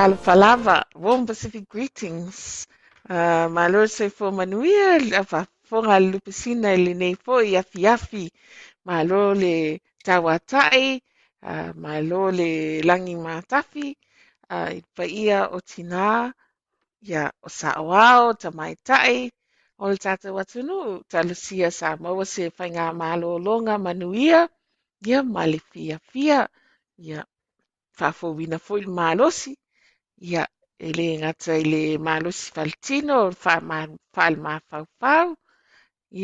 [0.00, 0.16] Air.
[0.16, 2.66] Falava, warm Pacific greetings.
[3.08, 8.24] Uh, malo se fo manuia fa fonga lupusina le nei fo yafi yafi.
[8.86, 11.02] Malo le tawatai,
[11.42, 13.96] uh, le langi matafi,
[14.48, 16.32] uh, pa ia o tina,
[17.02, 19.30] ia o saoao, ta mai tai,
[19.78, 24.48] o tata watunu, ta lucia sa maua se whainga malo longa manuia,
[25.04, 26.48] ia mali fia
[26.96, 27.26] ia
[27.92, 29.59] fafo wina fo il malosi,
[30.28, 30.42] ia
[30.86, 33.30] e le ngata i le malosi falitino o
[34.14, 35.28] fale mafaufau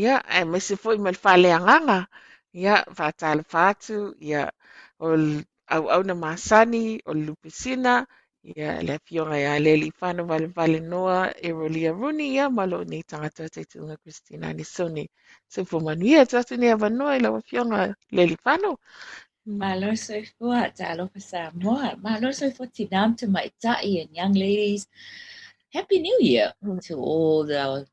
[0.01, 1.99] ia e mese foi ma le faleagaga
[2.61, 3.99] ia faatala fatu
[4.29, 4.43] ia
[5.05, 5.09] o
[5.75, 7.93] auauna masani o le lupesina
[8.55, 13.43] ia le afioga iā le alifano valevale-noa e rolia runi ia ma loo nei tagata
[13.55, 15.05] taituuga kristina anisoni
[15.53, 17.79] se fomanuia tatu nei avanoa i lau afioga
[18.15, 18.71] le alifano
[19.47, 21.97] Malo soifua talofa Samoa.
[22.03, 24.89] Malo soifua tinam to my tai and young ladies.
[25.73, 26.53] Happy New Year
[26.83, 27.87] to all the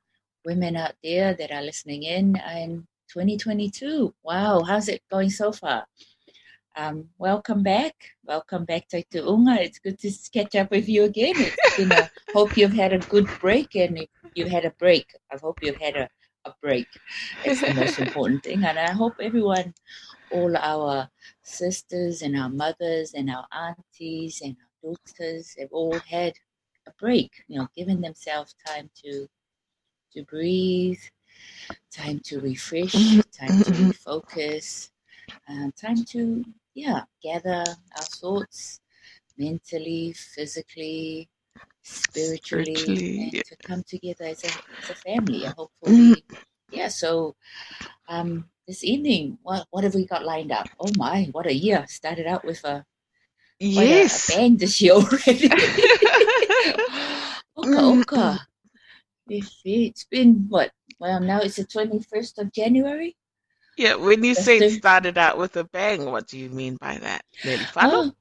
[0.46, 4.16] women out there that are listening in in 2022.
[4.24, 5.86] Wow, how's it going so far?
[6.76, 7.94] Um, welcome back.
[8.26, 9.62] Welcome back to Unga.
[9.62, 11.36] It's good to catch up with you again.
[11.78, 11.92] Been
[12.34, 15.06] hope you've had a good break and you've had a break.
[15.32, 16.10] I hope you've had a,
[16.46, 16.88] a break.
[17.46, 18.66] It's the most important thing.
[18.66, 19.76] And I hope everyone
[20.34, 21.10] all our
[21.44, 26.34] sisters and our mothers and our aunties and our daughters have all had
[26.88, 29.28] a break, you know, giving themselves time to
[30.14, 31.00] to breathe,
[31.92, 34.90] time to refresh, time to refocus,
[35.50, 36.44] uh, time to
[36.76, 37.64] yeah gather
[37.98, 38.80] our thoughts
[39.38, 41.30] mentally, physically,
[41.82, 43.42] spiritually, Spiritually, and yeah.
[43.46, 44.52] to come together as a
[44.82, 45.46] as a family.
[45.46, 46.24] And hopefully,
[46.72, 46.88] yeah.
[46.90, 47.36] So,
[48.08, 50.70] um, this evening, what what have we got lined up?
[50.80, 51.86] Oh my, what a year!
[51.88, 52.86] Started out with a
[53.60, 54.30] quite a- Yes.
[54.30, 55.50] a, bang this year already.
[57.58, 58.40] oka oka.
[59.28, 60.72] If it's been what?
[61.00, 63.16] Well, now it's the twenty first of January.
[63.78, 66.78] Yeah, when you That's say the- started out with a bang, what do you mean
[66.80, 67.24] by that?
[67.78, 68.12] Oh,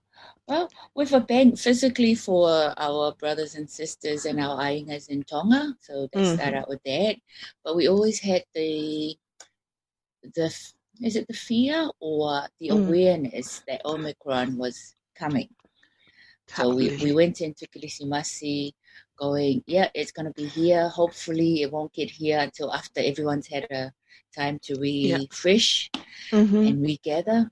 [0.49, 5.77] well, with a bang physically for our brothers and sisters and our aingas in Tonga.
[5.81, 6.35] So they Mhm.
[6.35, 7.17] start out with that.
[7.65, 9.15] But we always had the
[10.35, 10.47] the
[11.03, 12.87] is it the fear or the Mm.
[12.87, 15.49] awareness that Omicron was coming.
[16.49, 18.75] So we, we went into Kilisimasi
[19.17, 20.89] going, yeah, it's going to be here.
[20.89, 23.93] Hopefully, it won't get here until after everyone's had a
[24.37, 25.17] time to Yeah.
[25.19, 25.91] refresh
[26.31, 26.69] Mhm.
[26.69, 27.51] and regather.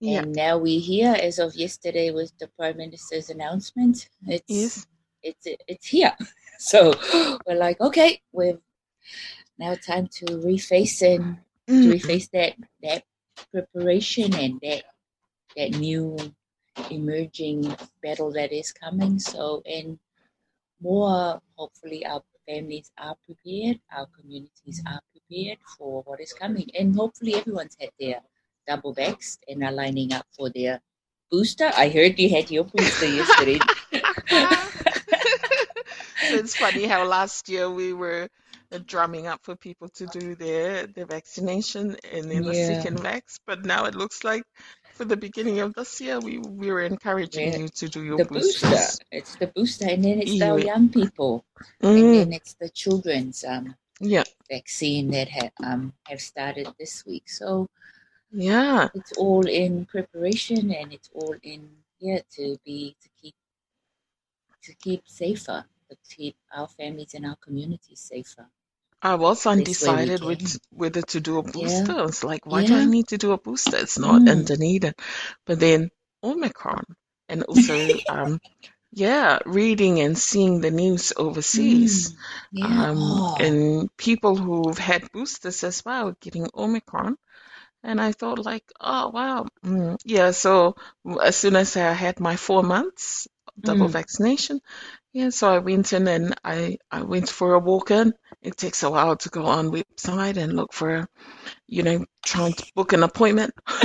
[0.00, 0.20] Yeah.
[0.22, 4.08] And now we're here as of yesterday with the Prime Minister's announcement.
[4.26, 4.86] It's Yes.
[5.22, 6.16] it's it's here.
[6.60, 6.92] So
[7.46, 8.58] we're like, okay, we're
[9.58, 11.38] now time to reface and
[11.68, 11.88] to Mm.
[11.88, 13.04] reface that that
[13.52, 14.84] preparation and that
[15.56, 16.16] that new
[16.90, 19.18] emerging battle that is coming.
[19.18, 19.98] So and
[20.80, 26.68] more hopefully our families are prepared, our communities are prepared for what is coming.
[26.78, 28.20] And hopefully everyone's had their
[28.66, 30.80] double vaxxed and are lining up for their
[31.30, 31.70] booster.
[31.76, 33.58] I heard you had your booster yesterday.
[36.30, 38.28] it's funny how last year we were
[38.76, 42.54] drumming up for people to do their their vaccination and then the Yeah.
[42.54, 44.42] second vax, but now it looks like
[44.92, 47.58] for the beginning of this year we we were encouraging Yeah.
[47.58, 48.90] you to do your the boosters.
[48.90, 49.04] booster.
[49.12, 51.44] It's the booster and then it's the young people.
[51.96, 57.06] And Mm, then it's the children's um yeah, vaccine that have um have started this
[57.06, 57.28] week.
[57.30, 57.68] So
[58.32, 61.68] yeah, it's all in preparation and it's all in
[62.00, 63.34] yeah to be to keep
[64.62, 68.48] to keep safer, to keep our families and our communities safer.
[69.02, 71.52] I was undecided with whether to do a Yeah.
[71.52, 71.92] booster.
[71.98, 73.76] I was like, why do I need to do a booster?
[73.78, 74.28] It's not Mm.
[74.28, 74.94] in Dunedin.
[75.46, 75.90] But then
[76.22, 76.84] Omicron
[77.28, 78.40] and also um
[78.92, 82.10] yeah, reading and seeing the news overseas.
[82.10, 82.16] Mm.
[82.50, 82.86] Yeah.
[82.90, 83.36] Um, oh.
[83.36, 87.16] and people who've had boosters as well getting Omicron.
[87.82, 90.30] And I thought like, oh wow, mm, yeah.
[90.32, 90.76] So
[91.22, 93.28] as soon as I had my four months
[93.62, 93.90] double Mm.
[93.90, 94.60] vaccination,
[95.12, 95.30] yeah.
[95.30, 98.14] So I went in and I I went for a walk in.
[98.42, 101.08] It takes a while to go on website and look for,
[101.66, 103.54] you know, trying to book an appointment.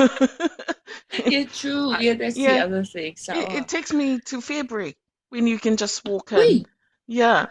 [1.26, 1.96] yeah, true.
[1.98, 2.54] Yeah, that's yeah.
[2.54, 3.16] the other thing.
[3.18, 4.96] So, It, it takes me to February
[5.30, 6.38] when you can just walk in.
[6.38, 6.68] Wait,
[7.08, 7.48] Yeah,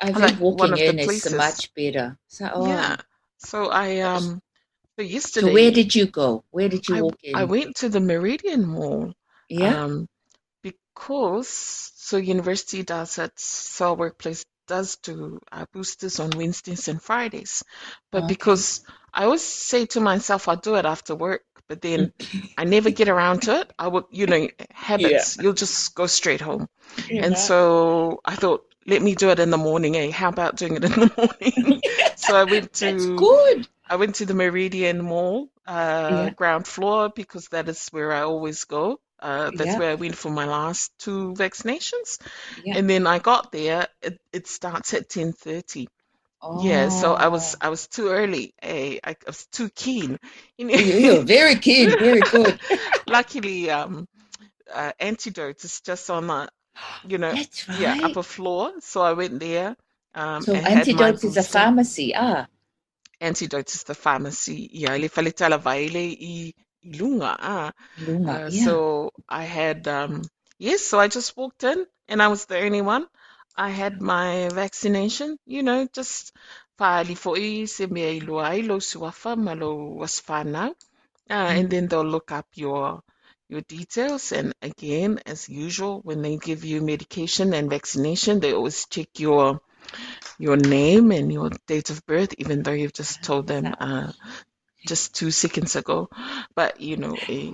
[0.00, 2.18] I think like walking in is much better.
[2.28, 2.66] So, oh.
[2.68, 2.96] yeah.
[3.38, 4.40] So I um,
[4.98, 6.44] so yesterday So where did you go?
[6.50, 7.34] Where did you I, walk in?
[7.36, 9.12] I went to the Meridian Mall
[9.48, 9.84] yeah.
[9.84, 10.06] um,
[10.96, 17.64] because so university does it, so workplace does do uh, boosters on Wednesdays and Fridays.
[18.12, 18.28] But Okay.
[18.28, 18.82] because
[19.14, 22.12] I always say to myself, I'll do it after work, but then
[22.58, 23.72] I never get around to it.
[23.78, 26.68] I would, you know, habits, you'll just go straight home.
[27.18, 29.96] And so I thought, let me do it in the morning.
[29.96, 30.10] Eh?
[30.12, 31.82] How about doing it in the morning?
[32.16, 33.68] so I went to that's good.
[33.88, 36.30] I went to the Meridian Mall, uh, Yeah.
[36.30, 39.00] ground floor, because that is where I always go.
[39.20, 39.78] Uh, that's Yeah.
[39.78, 42.18] where I went for my last two vaccinations.
[42.64, 42.76] Yeah.
[42.78, 43.88] And then I got there.
[44.02, 45.86] It, it starts at 10:30.
[46.62, 47.66] Yeah, so I was Oh.
[47.66, 48.54] I was too early.
[48.62, 48.98] Eh?
[49.04, 50.18] I, I was too keen.
[50.58, 52.60] You You're very keen, very good.
[53.08, 54.06] Luckily, um,
[54.72, 56.48] uh, Antidote is just on the,
[57.08, 57.64] you know, right.
[57.68, 58.72] yeah, upper floor.
[58.80, 59.76] So I went there.
[60.14, 62.14] Um, so antidote is a pharmacy.
[62.14, 62.46] Ah,
[63.20, 64.68] Antidote is the pharmacy.
[64.72, 66.54] Yeah, le faletala vaile i
[66.92, 67.36] i lunga.
[67.40, 67.72] Ah.
[67.98, 68.32] Luma.
[68.32, 68.64] Uh, yeah.
[68.64, 70.22] so I had, um,
[70.58, 73.06] yes, so I just walked in and I was the only one.
[73.56, 76.32] I had my vaccination, you know, just
[76.78, 80.70] faali fo'i se mea i loa ai suafa ma lo was whanau.
[81.30, 83.02] Uh, and then they'll look up your
[83.48, 84.32] your details.
[84.32, 89.60] And again, as usual, when they give you medication and vaccination, they always check your
[90.38, 94.12] your name and your date of birth, even though you've just told them uh,
[94.86, 96.10] just two seconds ago.
[96.56, 97.52] But you know, eh,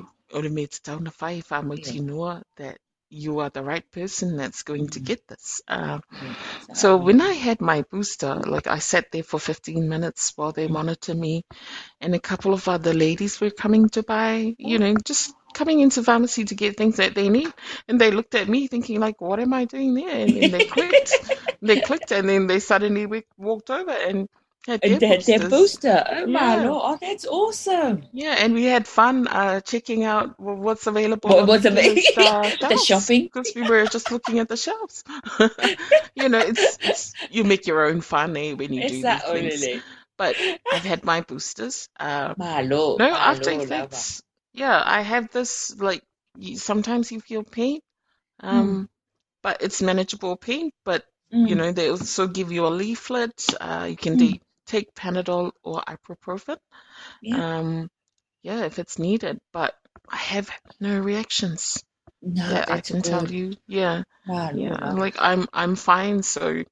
[0.69, 1.93] te tauna whai wha mo Yeah.
[1.93, 2.79] tinua that
[3.11, 5.63] you are the right person that's going to get this.
[5.69, 6.01] Uh,
[6.75, 10.69] so when I had my booster, like I sat there for 15 minutes while they
[10.69, 11.45] monitor me,
[12.01, 16.03] and a couple of other ladies were coming to buy, you know, just coming into
[16.05, 17.53] pharmacy to get things that they need,
[17.89, 20.63] and they looked at me thinking like, "What am I doing there?" And then they
[20.63, 21.21] clicked,
[21.63, 24.29] they clicked, and then they suddenly w- walked over and
[24.83, 26.05] And their, their booster.
[26.09, 26.83] Oh my lord.
[26.85, 28.03] Oh, that's awesome.
[28.13, 32.15] Yeah, and we had fun uh, checking out what's available What the, amazing.
[32.17, 33.31] uh, The shopping.
[33.33, 35.03] because we were just looking at the shelves.
[36.15, 39.23] you know, it's, it's you make your own fun eh, when you do Is these
[39.23, 39.69] that things.
[39.69, 39.85] really?
[40.19, 40.37] But
[40.71, 41.89] I've had my boosters.
[41.99, 43.01] Um, my lord.
[43.01, 44.05] no after lava.
[44.05, 44.23] effects.
[44.53, 46.03] Yeah, I have this like
[46.57, 47.81] sometimes you feel pain,
[48.53, 48.83] Mm.
[48.83, 48.89] um,
[49.43, 50.71] but it's manageable pain.
[50.85, 51.05] But
[51.45, 53.55] you Mm, know, they also give you a leaflet.
[53.61, 56.59] Uh, you can mm, de take Panadol or ibuprofen.
[57.21, 57.41] yeah.
[57.41, 57.91] Um,
[58.43, 59.41] yeah, if it's needed.
[59.53, 59.75] But
[60.09, 60.51] I have
[60.81, 61.85] no reactions
[62.23, 63.55] No, I can tell you.
[63.67, 64.03] Yeah,
[64.51, 64.93] yeah.
[64.93, 66.23] Like I'm I'm fine.
[66.23, 66.67] So, you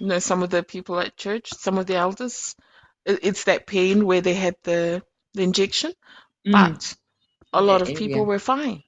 [0.00, 2.56] know, some of the people at church, some of the elders,
[3.06, 5.02] it's that pain where they had the
[5.34, 5.92] the injection,
[6.46, 6.94] Mm, but
[7.52, 8.26] a lot that of people area.
[8.26, 8.82] were fine.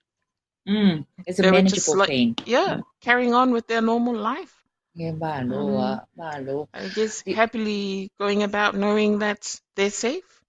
[0.68, 2.34] Mm, it's a They manageable like, pain.
[2.46, 4.61] yeah, Mm, carrying on with their normal life.
[4.94, 6.68] Yeah, malo, Um, uh, malo.
[6.74, 10.42] I guess The- happily going about knowing that they're safe.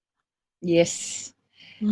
[0.61, 1.33] Yes.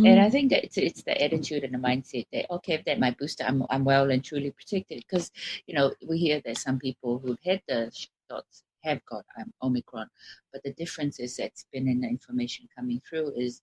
[0.04, 0.20] And Mm.
[0.20, 3.12] I think that it's, it's the attitude and the mindset that okay, if that my
[3.12, 4.98] booster, I'm I'm well and truly protected.
[5.08, 5.30] Because
[5.66, 7.92] you know we hear that some people who've had the
[8.30, 10.08] shots have got um, Omicron,
[10.52, 13.62] but the difference is that's been in the information coming through is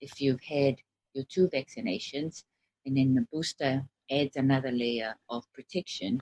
[0.00, 0.76] if you've had
[1.14, 2.44] your two vaccinations
[2.86, 6.20] and then the booster adds another layer of protection.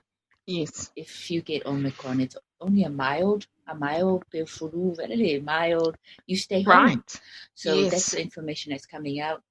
[0.49, 0.91] Yes.
[0.97, 5.97] If you get Omicron, it's only a mild, a mild, very mild.
[6.27, 6.85] You stay home.
[6.87, 7.21] Right.
[7.55, 9.43] So that's the information that's coming out.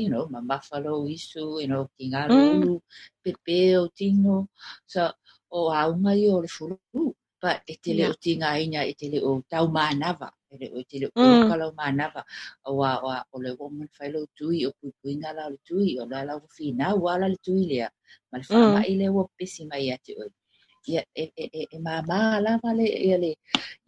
[0.00, 2.80] You know, ma buffalo isu, you know, tingaro Mm.
[3.24, 4.48] pepe o tino.
[4.86, 5.12] So,
[5.52, 7.14] o aunga i o le furu.
[7.42, 10.32] But e te leo tinga ina, e te leo tau mānawa.
[10.54, 12.22] O te leo kolokalau mānawa.
[12.66, 16.06] O wa, wa, o le woman whailo tui, o pui pui lau le tui, o
[16.06, 17.88] lau whina, wala le tui lea.
[18.32, 20.30] Ma le i le wa pesi mai ate oi.
[20.86, 23.34] Ia, e, e, e, e mā mā lava le, ia le,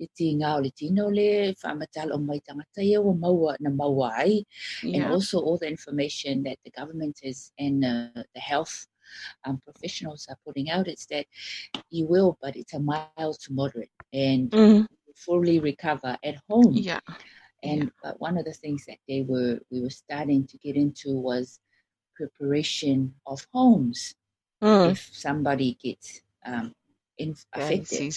[0.00, 4.12] i ti ngā o le tino le o mai tangata ia o maua na maua
[4.16, 4.44] ai.
[4.82, 8.86] And also all the information that the government is and uh, the health
[9.44, 11.26] um, professionals are putting out is that
[11.90, 14.86] you will, but it's a mild to moderate and Mm.
[15.16, 16.74] Fully recover at home.
[16.74, 17.00] Yeah.
[17.62, 21.10] And but one of the things that they were we were starting to get into
[21.12, 21.58] was
[22.16, 24.14] preparation of homes
[24.62, 24.90] Mm.
[24.90, 26.72] if somebody gets um,
[27.18, 28.12] in, affected.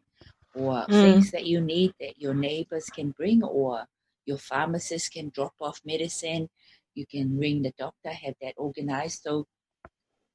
[0.53, 1.01] or Mm.
[1.01, 3.85] things that you need that your neighbors can bring or
[4.25, 6.49] your pharmacist can drop off medicine.
[6.95, 9.21] You can ring the doctor, have that organized.
[9.23, 9.47] So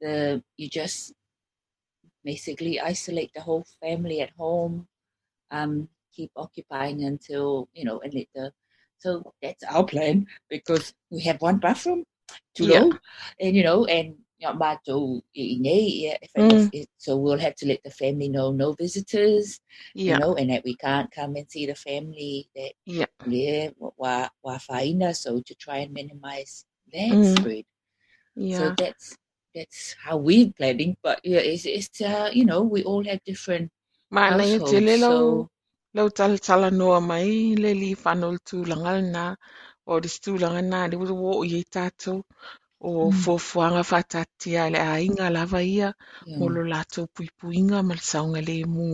[0.01, 1.15] the you just
[2.25, 4.87] basically isolate the whole family at home,
[5.51, 8.53] um, keep occupying until you know, and let the
[8.99, 12.05] so that's our plan because we have one bathroom,
[12.55, 12.81] too Yeah.
[12.81, 12.93] low,
[13.41, 16.71] and you know, and you know, but to- yeah, Mm.
[16.99, 19.61] so we'll have to let the family know no visitors,
[19.95, 20.15] Yeah.
[20.15, 23.07] you know, and that we can't come and see the family that Yeah.
[23.25, 27.25] yeah, wa wa faina, so to try and minimize that Mm.
[27.25, 27.65] spread.
[28.49, 29.17] So that's
[29.55, 30.97] that's how we're planning.
[31.03, 33.71] But yeah, it's it's uh, you know, we all have different
[34.17, 35.49] Mana i te households, le lau, so
[35.97, 37.31] lau tala tala noa mai,
[37.63, 37.91] le li
[38.49, 39.25] tūlanga na,
[39.91, 42.19] o ris tūlanga na, le uru wo i tātou,
[42.81, 43.29] o Mm.
[44.75, 45.91] le ainga lava ia
[46.23, 46.39] Yeah.
[46.39, 48.89] mo lo lātou puipuinga ma le saunga le mu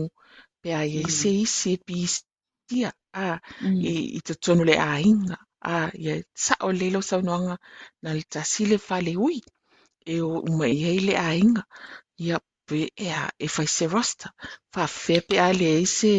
[0.61, 1.07] pe a Mm.
[1.19, 3.89] se isi e pisia a Mm.
[3.91, 4.75] i, i te tonu le
[5.75, 7.55] a ia sa o lelo saunoanga
[8.03, 9.37] na le tasile fale ui
[10.13, 11.63] e o uma i hei le ainga.
[12.25, 12.37] Ia
[12.67, 14.31] pe e a e fai se roster
[14.73, 16.13] fa fe pe a le ai se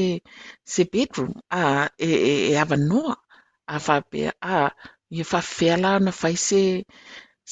[0.73, 1.33] se bedroom.
[1.61, 1.63] A
[2.09, 3.17] e e, e ava noa.
[3.75, 4.21] A fa pe
[4.55, 4.57] a
[5.17, 6.63] ia fa fe la na fai se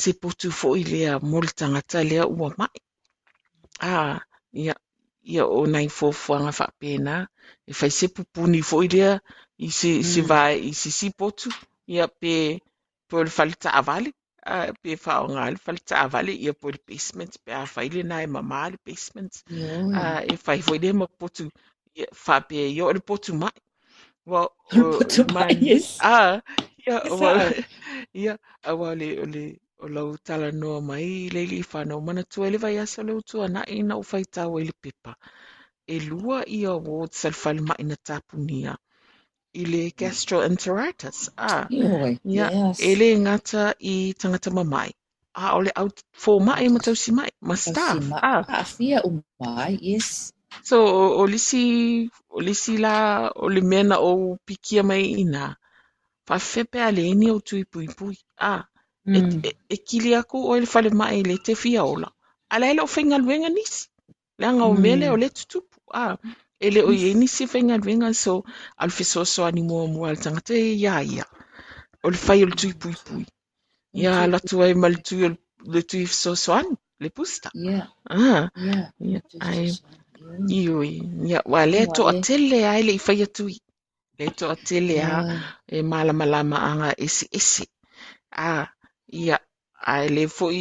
[0.02, 2.76] se potu fo i lea mo le tangata lea ua mai.
[3.90, 3.94] A
[4.62, 4.74] ia
[5.32, 7.14] ia o nai fofuanga fa pena
[7.70, 9.12] e fai se pupuni fo i lea
[9.66, 10.28] i se se Mm.
[10.30, 11.48] vai i se si potu.
[11.94, 12.34] Ia pe
[13.08, 13.68] po le falta
[14.54, 17.88] Ah, a pe fa o ngal falta avale ia po le basement pe a fai
[17.94, 20.00] le nai mama le basement Yo.
[20.00, 21.44] a e fai fo i le ma potu
[21.98, 23.56] ia fa pe ia o le potu mai
[24.32, 24.40] wa
[24.90, 26.04] Potu mai, yes.
[26.12, 26.14] a
[26.86, 27.64] ia Yes, wa sir.
[28.22, 28.34] ia
[28.68, 29.44] a wa le o le
[29.84, 33.46] o lau tala noa mai le li whanau mana tua le vai asa leu tua
[33.54, 35.12] na ina o fai tau e le pepa
[35.94, 38.72] e lua i award salfal mai na tapunia
[39.60, 41.88] i le gastroenteritis a Yo.
[42.34, 42.80] ia Yes.
[42.88, 44.90] e le ngata i tangata mamai
[45.42, 45.88] a o le au
[46.22, 48.18] fo mai ma tausi mai ma staff Tausima.
[48.32, 50.32] a Ah, fia umai, yes.
[50.68, 51.64] so o, o lisi
[52.36, 52.94] o lisi la
[53.44, 55.44] o le mena o pikia mai ina
[56.26, 58.16] fa fepe a le ini o tui pui pui
[58.50, 58.54] a
[59.16, 59.42] e, Mm.
[59.48, 62.08] e, e kili aku o le fale mai le te fia ola
[62.52, 63.82] ala ele o whainga luenga nisi
[64.38, 64.80] le anga o Mm.
[64.84, 65.78] mele o le tutupu
[66.60, 67.16] a ele o ye Yes.
[67.20, 68.44] nisi whainga luenga so
[68.82, 71.24] al fiso so ani mua mua al tangata e ia ia
[72.04, 73.24] o le whai o le tui pui pui.
[73.94, 75.30] Ia la tua e ma le tui o
[75.74, 77.50] le tui fiso so ani le pusta.
[77.54, 78.48] Yeah, ah.
[78.56, 78.90] Yeah.
[79.00, 79.68] ia Tui ai.
[79.68, 79.82] so-
[80.18, 80.92] so- ioi
[81.30, 82.10] ia wa le to le.
[82.12, 83.56] atele ai le i whai atui
[84.18, 85.16] le to atele a
[85.66, 87.64] e malama lama anga esi esi.
[88.32, 88.66] A
[89.22, 89.36] ia
[89.92, 90.60] a le foi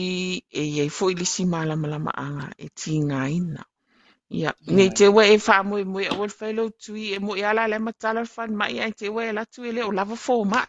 [0.52, 3.62] e ia foi lisi malama lama anga e tinga ina
[4.30, 4.90] ia Yeah.
[4.90, 8.26] te we e mo mo o le failo tui e mo ia la le matala
[8.26, 10.66] fan mai ai te we la tui le o lava fo ma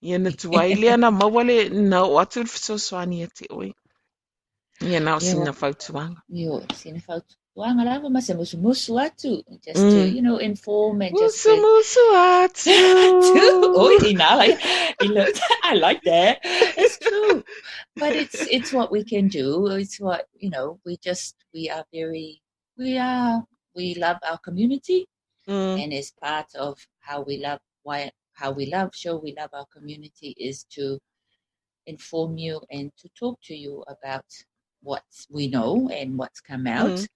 [0.00, 3.70] ia na tuai le na mawale na o atu le so swani e te oi
[4.80, 7.34] ia na o wa- fautuanga Yo, sina fautu.
[7.56, 9.42] Wanga lava ma se musu musu atu.
[9.64, 10.14] Just to, mm.
[10.14, 12.04] you know, inform and just musu to musu
[12.38, 12.70] atu
[13.74, 14.60] oh, he now like.
[15.64, 16.38] I like that.
[16.44, 17.42] It's true,
[17.96, 19.66] but it's it's what we can do.
[19.66, 20.78] It's what you know.
[20.86, 22.40] We just we are very
[22.78, 23.44] we are.
[23.74, 25.06] We love our community,
[25.46, 25.82] mm.
[25.82, 29.66] and as part of how we love why how we love show we love our
[29.66, 30.98] community is to
[31.86, 34.24] inform you and to talk to you about
[34.82, 36.90] what we know and what's come out.
[36.90, 37.08] Mm.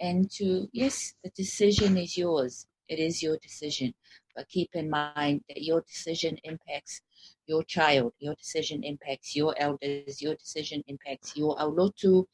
[0.00, 2.66] and to yes the decision is yours.
[2.88, 3.94] It is your decision.
[4.36, 7.00] But keep in mind that your decision impacts
[7.46, 8.12] your child.
[8.18, 10.20] Your decision impacts your elders.
[10.20, 12.26] Your decision impacts your aulotu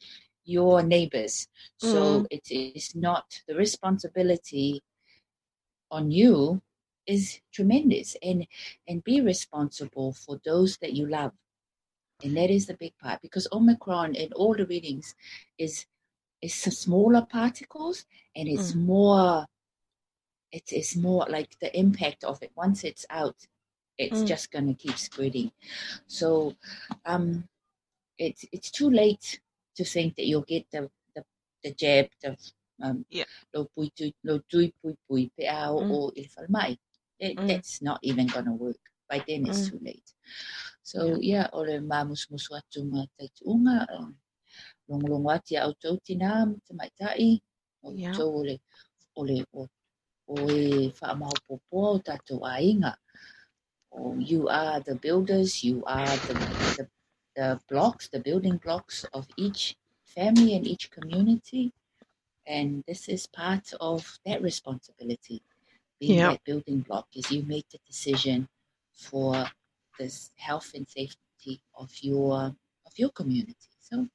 [0.49, 1.47] your neighbors.
[1.77, 2.27] So Mm.
[2.31, 4.83] it is not the responsibility
[5.91, 6.63] on you
[7.07, 8.17] is tremendous.
[8.23, 8.47] And
[8.89, 11.33] and be responsible for those that you love.
[12.25, 15.15] And that is the big part because omicron in all the readings
[15.59, 15.87] is
[16.43, 19.47] is smaller particles and it's more
[20.53, 22.53] it's it's more like the impact of it.
[22.57, 23.37] Once it's out
[23.99, 24.29] it's Mm.
[24.29, 25.53] just going to keep spreading.
[26.07, 26.55] So
[27.05, 27.49] um
[28.19, 29.41] it's it's too late
[29.79, 30.83] to think that you'll get the
[31.17, 31.23] the,
[31.65, 32.31] the jab the
[32.85, 33.31] um Yeah.
[33.55, 35.93] lo pui tui lo tui pui pui pe ao Mm.
[35.97, 36.73] o il mai
[37.21, 37.49] it, Mm.
[37.49, 39.71] that's not even going to work by then it's Mm.
[39.71, 40.11] too late
[40.83, 44.11] so yeah o le mamus musu atu ma taituunga um,
[44.89, 46.31] longolongo ati au tau tina
[46.67, 47.41] te maitai
[47.85, 48.13] o Yeah.
[48.17, 48.57] tau o le
[49.55, 49.69] o
[50.29, 52.93] o, e whaamahopopo o tātou ainga
[53.93, 56.35] Oh, you are the builders, you are the,
[56.77, 56.89] the,
[57.39, 61.73] the blocks, the building blocks of each family and each community.
[62.47, 65.43] And this is part of that responsibility.
[66.01, 66.27] Being Yeah.
[66.27, 68.49] that building block is you make the decision
[68.95, 69.47] for
[69.99, 72.55] this health and safety of your
[72.87, 73.71] of your community.
[73.81, 74.09] So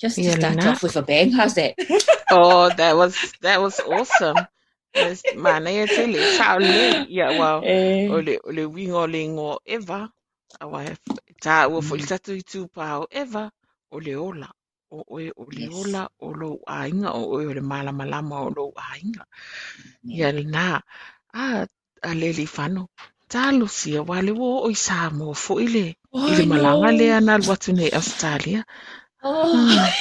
[0.00, 0.66] just to Yeah, start Lena.
[0.66, 1.76] off with a bang, how's that?
[2.30, 4.48] Oh, that was that was awesome.
[4.94, 9.06] Yes, mana e te le sa o le ia wa Eh, o le o wingo
[9.06, 9.58] le ngo
[10.48, 12.02] eva awa e f- ta ua fo Mm.
[12.40, 12.60] i tū
[13.02, 13.44] o eva
[13.94, 14.48] o le ola
[14.96, 15.80] o oe o le Yes.
[15.82, 19.24] ola o lo ainga o oe o le malama lama o lo ainga
[20.04, 20.18] yeah.
[20.18, 20.66] ia le nā
[21.44, 21.44] a
[22.08, 22.84] a le li whano
[23.32, 25.86] talo sia wa le wo o i sā mo fo i le
[26.30, 27.18] i le I malanga le know.
[27.18, 28.60] ana watu nei Australia
[29.22, 29.92] Oh,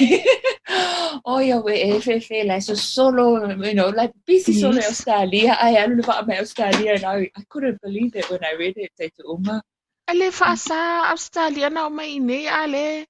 [1.26, 4.88] oh yeah, we FFA like so solo, you know, like busy solo Yes.
[4.88, 5.58] Australia.
[5.62, 8.92] I am about my Australia, and I, I couldn't believe it when I read it.
[8.98, 9.62] Te uma.
[10.08, 13.08] Ale whaasa Australia o mai nei ale.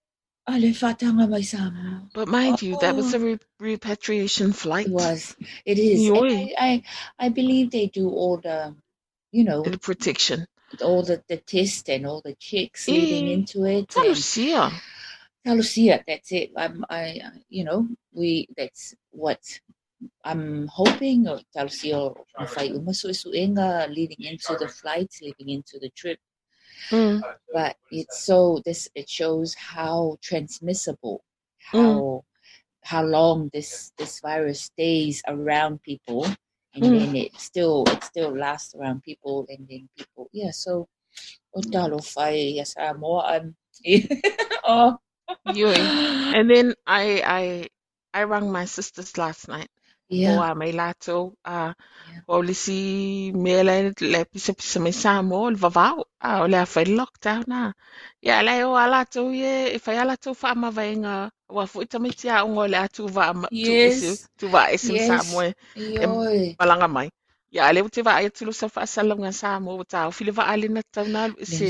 [0.47, 0.73] A le
[1.27, 2.09] mai Samoa.
[2.13, 3.21] But mind you, that was a Oh.
[3.21, 4.87] re- repatriation flight.
[4.87, 5.35] It was.
[5.65, 6.09] It is.
[6.09, 6.83] I, I,
[7.19, 8.73] I believe they do all the,
[9.31, 10.47] you know, The protection.
[10.81, 13.95] all the, the tests and all the checks leading Eh, into it.
[13.97, 14.15] And.
[15.45, 16.51] Talusia, that's it.
[16.57, 19.39] I'm, I, you know, we, that's what
[20.23, 21.27] I'm hoping.
[21.27, 26.19] Or Talusia, o whai umaso isu inga leading into the flights, leading into the trip.
[26.91, 27.23] Mm.
[27.53, 31.23] But it's so this it shows how transmissible,
[31.73, 32.03] Mm.
[32.03, 32.25] how
[32.83, 36.25] how long this this virus stays around people,
[36.75, 36.99] and Mm.
[36.99, 40.51] then it still it still lasts around people, and then people yeah.
[40.51, 40.87] So,
[41.55, 43.55] o talo whai yes I'm more I'm
[44.65, 44.97] oh
[46.35, 47.69] And then I I
[48.13, 49.69] I rang my sisters last night.
[50.09, 50.71] Yeah Hoa mai.
[51.45, 51.73] Uh,
[52.09, 52.21] Yeah.
[52.27, 53.75] o lisi mea le,
[54.13, 55.97] le pisa pisa mai Samoa, le vavau.
[56.27, 57.59] A o le a whai lockdown na.
[58.27, 61.15] Ia lai o a lātou ie, e whai a lātou wha ama vaenga.
[61.55, 64.45] Wa fu ita mai tia o le a tu va ama, tu isi, yes tu
[64.53, 65.45] va isi yes Samoa.
[65.75, 67.09] yoi malanga mai.
[67.55, 70.67] Ia le uti va ai tulu sa fa salonga sa mo o fili va ali
[70.75, 71.21] na tau na
[71.55, 71.67] se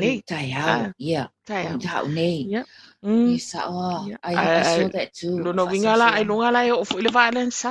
[0.00, 1.80] nei tai ah au yeah tai o au.
[1.84, 2.62] tau nei Ia.
[3.02, 3.34] Mm.
[3.34, 4.16] yes oh Ia.
[4.22, 6.84] I I Ai saw ai that too lo no winga la ai lunga la o
[6.90, 7.70] fu le va len sa.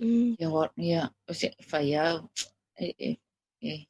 [0.00, 0.36] Mm.
[0.38, 0.72] Yeah, what?
[0.76, 2.20] Yeah, was it fire?
[2.76, 3.18] It, it,
[3.60, 3.86] it,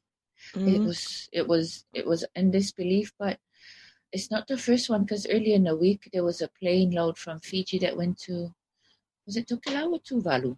[0.65, 0.85] it Mm.
[0.85, 3.13] was, it was, it was in disbelief.
[3.19, 3.39] But
[4.11, 7.17] it's not the first one because earlier in the week there was a plane load
[7.17, 8.53] from Fiji that went to,
[9.25, 10.57] was it Tokelau or Tuvalu?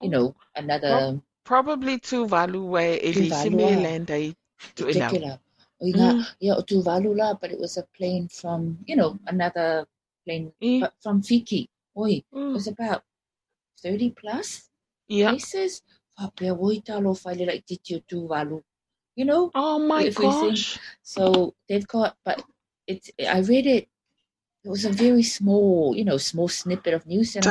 [0.00, 3.56] You Oh, know, another probably tu valu we elisi Tuvalu.
[3.56, 4.34] me ah, land ai
[4.76, 5.12] tu elau.
[5.12, 5.38] Tokelau.
[5.80, 6.24] Oh, yeah, Mm.
[6.40, 7.34] yeah, Tuvalu lah.
[7.34, 9.86] But it was a plane from, you know, another
[10.24, 10.80] plane Mm.
[10.80, 11.68] but from Fiji.
[11.96, 12.54] Oi, it Mm.
[12.54, 13.04] was about
[13.82, 14.70] thirty plus
[15.08, 15.32] Yeah.
[15.32, 15.82] cases.
[16.18, 18.62] Whapea woi talo whaile like titio Tuvalu.
[19.16, 20.78] You know, Oh my gosh.
[21.02, 22.42] So they've got, but
[22.86, 23.10] it's.
[23.20, 23.88] I read it.
[24.64, 27.44] It was a very small, you know, small snippet of news, and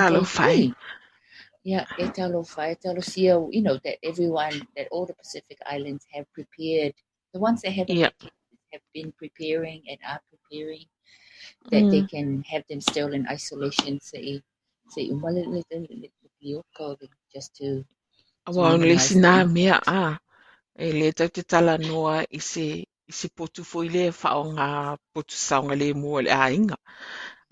[1.66, 2.06] I'm Talo thinking, fai.
[2.06, 6.06] hey, yeah, Etalo Fai, Etalo Sia, you know, that everyone, that all the Pacific Islands
[6.14, 6.94] have prepared.
[7.34, 8.12] The ones that haven't Yeah.
[8.74, 10.86] have been preparing and are preparing
[11.72, 12.04] that they Mm.
[12.04, 14.00] can have them still in isolation.
[14.02, 14.42] Say,
[14.90, 15.12] say,
[17.34, 17.86] just to
[18.52, 20.20] to Wa le minimize the sina mea a.
[20.86, 22.66] E le tau te tala noa i se
[23.12, 24.70] i se potu foi le whao ngā
[25.14, 26.78] potu saunga le mua le a inga.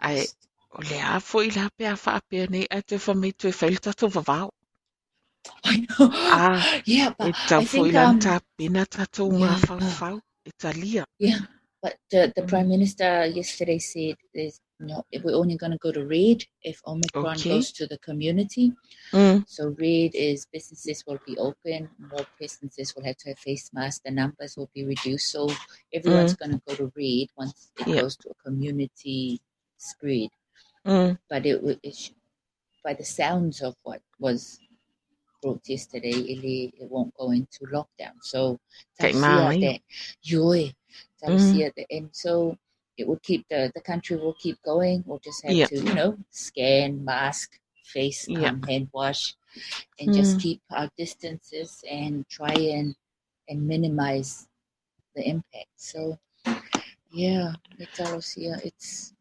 [0.08, 0.22] Ai.
[0.74, 3.52] O le a foi la pe a wha apea nei a te whamei tu e
[3.60, 4.50] whaile tatou vavau.
[5.66, 6.10] I know.
[6.14, 9.60] A, Yeah, but I think um ta pena tatou ngā yeah.
[9.70, 10.22] whau whau.
[10.60, 11.06] Talia.
[11.20, 11.40] Yeah,
[11.84, 12.50] but the, the Mm.
[12.50, 17.38] prime minister yesterday said there's no, we're only going to go to red if Omicron
[17.38, 17.50] Okay.
[17.50, 18.74] goes to the community.
[19.14, 19.46] Mm.
[19.48, 24.02] So red is businesses will be open, more businesses will have to have face masks,
[24.06, 25.32] the numbers will be reduced.
[25.32, 25.50] So
[25.94, 26.40] everyone's Mm.
[26.40, 28.02] going to go to red once it Yeah.
[28.02, 29.42] goes to a community
[29.78, 30.30] spread.
[30.86, 31.18] Mm.
[31.30, 32.12] But it, wa- it sh-
[32.84, 34.60] by the sounds of what was
[35.42, 38.14] brought yesterday, it, it won't go into lockdown.
[38.22, 38.60] So
[39.00, 39.60] Kay Tausia mai.
[39.62, 39.80] that
[40.24, 40.74] yoy,
[41.24, 41.30] Mm.
[41.30, 42.58] Tausia that, and so
[42.98, 45.04] it will keep the the country will keep going.
[45.06, 45.68] We'll just have Yeah.
[45.68, 49.36] to you know scan, mask, face, um, hand wash,
[50.00, 50.42] and just Mm.
[50.42, 52.96] keep our distances and try and
[53.50, 54.48] and minimize
[55.16, 55.70] the impact.
[55.76, 56.20] So
[57.12, 58.00] yeah, it's.
[58.64, 59.14] It's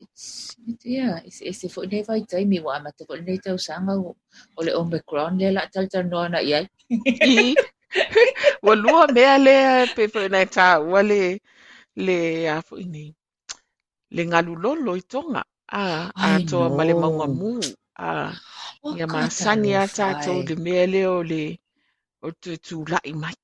[0.00, 3.38] it's it, yeah, it's it's if they vai tai mi wa ma te ko nei
[3.44, 4.14] tau sanga o
[4.56, 6.60] o le omicron le la tal tal no na ia.
[7.22, 7.54] I.
[8.66, 9.56] Wa lua mea le
[9.96, 11.22] pe pe nei tā ua le
[12.06, 12.18] le
[12.56, 12.58] a
[12.94, 13.10] nei.
[14.16, 15.42] Le ngalu lolo ah, ah, i tonga.
[15.80, 15.82] A,
[16.24, 17.52] a I toa ma le maunga mu.
[18.06, 18.10] A,
[18.84, 21.42] O ia ka masani talo a tātou le mea leo le
[22.26, 23.36] o te tūlai mai.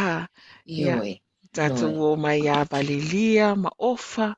[0.00, 0.26] A,
[0.66, 0.96] ia.
[0.98, 1.14] Ioi,
[1.56, 4.28] Tātou o mai a valilia, ma ofa.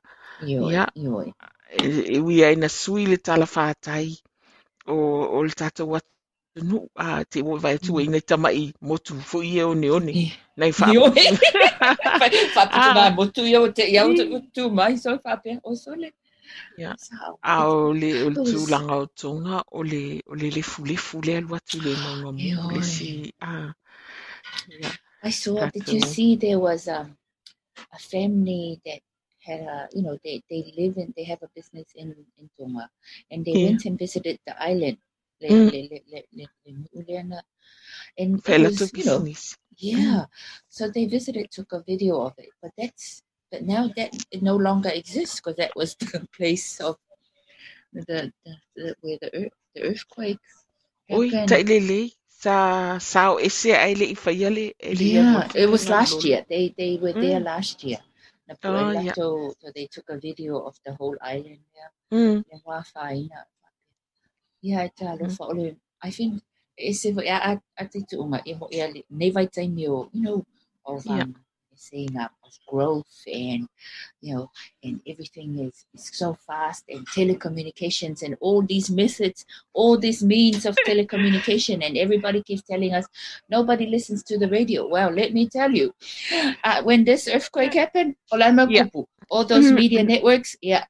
[0.41, 0.85] Ioi, Ia.
[0.95, 1.33] ioi.
[1.71, 4.09] E, e ui ai na sui le tala whātai
[4.87, 4.95] o,
[5.37, 6.79] o le tātou atu nu.
[6.95, 8.13] A, te o vai tu e Mm.
[8.13, 10.15] nei tamai motu fo i e one one.
[10.21, 11.11] I- Nei Ioi.
[11.11, 11.35] whaaputu.
[12.55, 14.41] Whaputu a, mai motu iau te iau te i.
[14.55, 16.09] tu mai so whapea o sole.
[16.97, 17.39] Sao.
[17.43, 21.37] A o le, o le tūlanga o tonga, o le, o le lefu lefu le
[21.39, 22.51] alu atu le maunga mu.
[22.69, 23.09] Le si,
[23.41, 23.73] a,
[24.67, 24.91] ia,
[25.23, 25.67] I saw.
[25.67, 27.17] Did you see there was um
[27.93, 29.01] a family that
[29.41, 32.89] had a you know they they live in they have a business in in Tonga
[33.31, 33.63] and they Ia.
[33.63, 34.97] went and visited the island.
[35.49, 35.73] Mm.
[38.47, 39.27] And it was, you know,
[39.77, 40.25] yeah.
[40.69, 44.55] So they visited, took a video of it, but that's but now that it no
[44.57, 46.97] longer exists because that was the place of
[47.93, 50.39] the, the, the where the earth, the earthquake
[51.11, 51.29] Oi,
[52.41, 54.65] sa sao ese ai le i whaia le
[54.99, 56.45] le ia Yeah, it was last year.
[56.49, 57.41] They they were there Mm.
[57.41, 57.99] last year.
[58.63, 59.13] Oh, yeah.
[59.13, 61.59] so, so they took a video of the whole island.
[61.75, 62.43] Yeah, Mm.
[62.51, 63.45] yeah, wā whaina.
[64.61, 65.37] Yeah, tā lo Mm.
[65.39, 65.75] ole.
[66.01, 66.41] I think
[66.93, 70.21] se wa a a te tu unga mo e ale nei vai tai mio, you
[70.21, 70.45] know,
[70.85, 71.23] of Yeah.
[71.23, 71.35] um
[71.81, 73.67] saying up of growth and
[74.21, 74.49] you know
[74.83, 80.65] and everything is, is so fast and telecommunications and all these methods all these means
[80.65, 83.05] of telecommunication and everybody keeps telling us
[83.49, 85.93] nobody listens to the radio well let me tell you
[86.63, 88.15] uh, when this earthquake happened
[88.71, 88.83] Yeah.
[89.29, 89.75] All those Mhm.
[89.75, 90.85] media networks yeah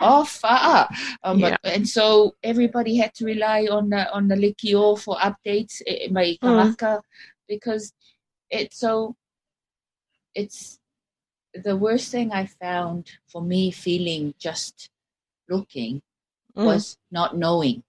[0.00, 0.88] off ah,
[1.22, 1.56] um, Yeah.
[1.64, 6.36] and so everybody had to rely on the on the Likio for updates eh, my
[6.42, 6.56] Mm.
[7.48, 7.92] Because
[8.50, 9.16] it's so
[10.34, 10.78] it's
[11.54, 14.90] the worst thing I found for me feeling just
[15.48, 16.02] looking
[16.56, 16.64] Mm.
[16.66, 17.82] was not knowing,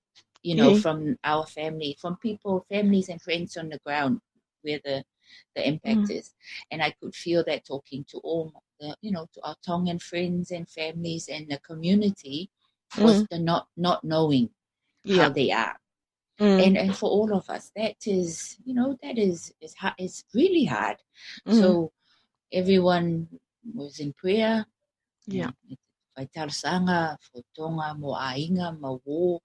[0.44, 0.82] you know, Mhm.
[0.82, 4.22] from our family, from people, families and friends on the ground
[4.62, 5.04] where the
[5.56, 6.34] the impact is.
[6.72, 10.52] And I could feel that talking to all the, you know, to our Tongan friends
[10.52, 12.50] and families and the community
[12.98, 14.50] was the not not knowing
[15.08, 15.80] how they are.
[16.40, 16.64] Mm.
[16.66, 20.24] And and for all of us, that is, you know, that is is hard, it's
[20.34, 20.98] really hard.
[21.48, 21.60] Mm.
[21.60, 21.92] So
[22.52, 23.28] everyone
[23.74, 24.66] was in prayer.
[25.28, 25.52] Yeah.
[26.18, 29.42] Vai sanga, for tonga, mo ainga, mo wo.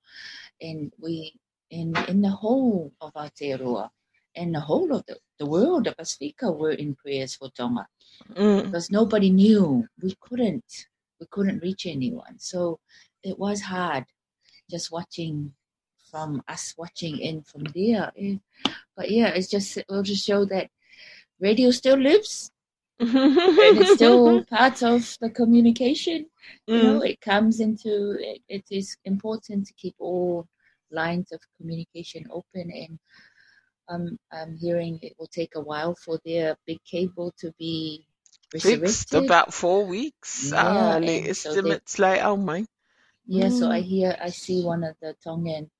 [0.60, 1.32] And we,
[1.70, 3.88] in, in the whole of Aotearoa,
[4.34, 7.86] and the whole of the, the world of Pasifika were in prayers for Tonga
[8.34, 8.64] Mm.
[8.64, 9.86] because nobody knew.
[10.02, 10.86] We couldn't,
[11.20, 12.38] we couldn't reach anyone.
[12.38, 12.80] So
[13.22, 14.04] it was hard
[14.70, 15.52] just watching
[16.10, 18.12] from us watching in from there.
[18.16, 18.36] Eh,
[18.96, 20.70] But yeah, it's just, it will just show that
[21.40, 22.50] radio still lives
[23.00, 26.26] and it's still part of the communication.
[26.70, 27.02] You know, Mm.
[27.02, 30.48] it comes into it, it is important to keep all
[30.90, 32.98] lines of communication open and
[33.88, 38.06] um, I'm hearing it will take a while for their big cable to be
[38.58, 40.52] Fixed about four weeks.
[40.52, 42.66] Yeah, ah, and so estimates like oh my.
[43.26, 43.82] Yeah, so I Mm.
[43.82, 45.70] hear, I see one of the Tongan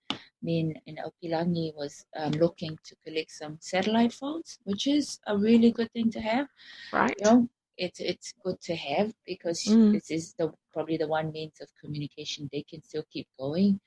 [0.46, 5.70] men in Okilangi was um, looking to collect some satellite phones, which is a really
[5.72, 6.46] good thing to have.
[6.92, 7.16] Right.
[7.18, 9.92] You know, it's it's good to have because Mm.
[9.92, 13.80] this is the probably the one means of communication they can still keep going.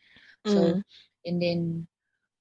[0.46, 0.84] So Mm.
[1.26, 1.88] and then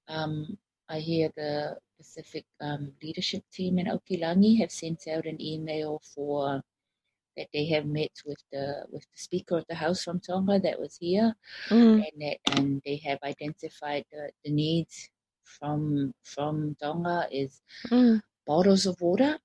[0.09, 6.01] um, I hear the Pacific um, leadership team in Okilangi have sent out an email
[6.15, 6.63] for
[7.39, 10.81] that they have met with the with the Speaker of the House from Tonga that
[10.81, 11.37] was here
[11.71, 12.05] Mm.
[12.05, 15.11] and that, and they have identified the, the needs
[15.45, 18.21] from from Tonga is Mm.
[18.47, 19.39] bottles of water,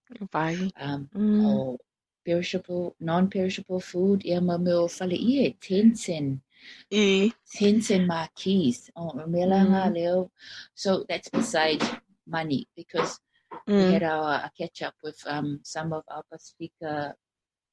[0.78, 1.46] um, Mm.
[1.46, 1.78] or
[2.26, 4.26] perishable, non-perishable food.
[4.26, 6.42] Ia mameo fale ie ten sen,
[6.92, 7.32] I.
[7.56, 8.90] ten marquees.
[8.96, 9.94] Oh, Mm.
[9.94, 10.32] leo.
[10.76, 11.82] So that's beside
[12.28, 13.20] money because
[13.68, 13.92] we Mm.
[13.94, 17.16] had our a catch up with um some of our Pacifica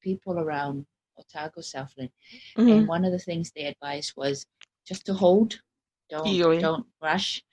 [0.01, 0.85] people around
[1.17, 2.11] Otago Southland.
[2.57, 2.71] Mm.
[2.71, 4.45] And one of the things they advised was
[4.85, 5.61] just to hold,
[6.09, 6.59] don't Ioi.
[6.59, 7.43] don't rush,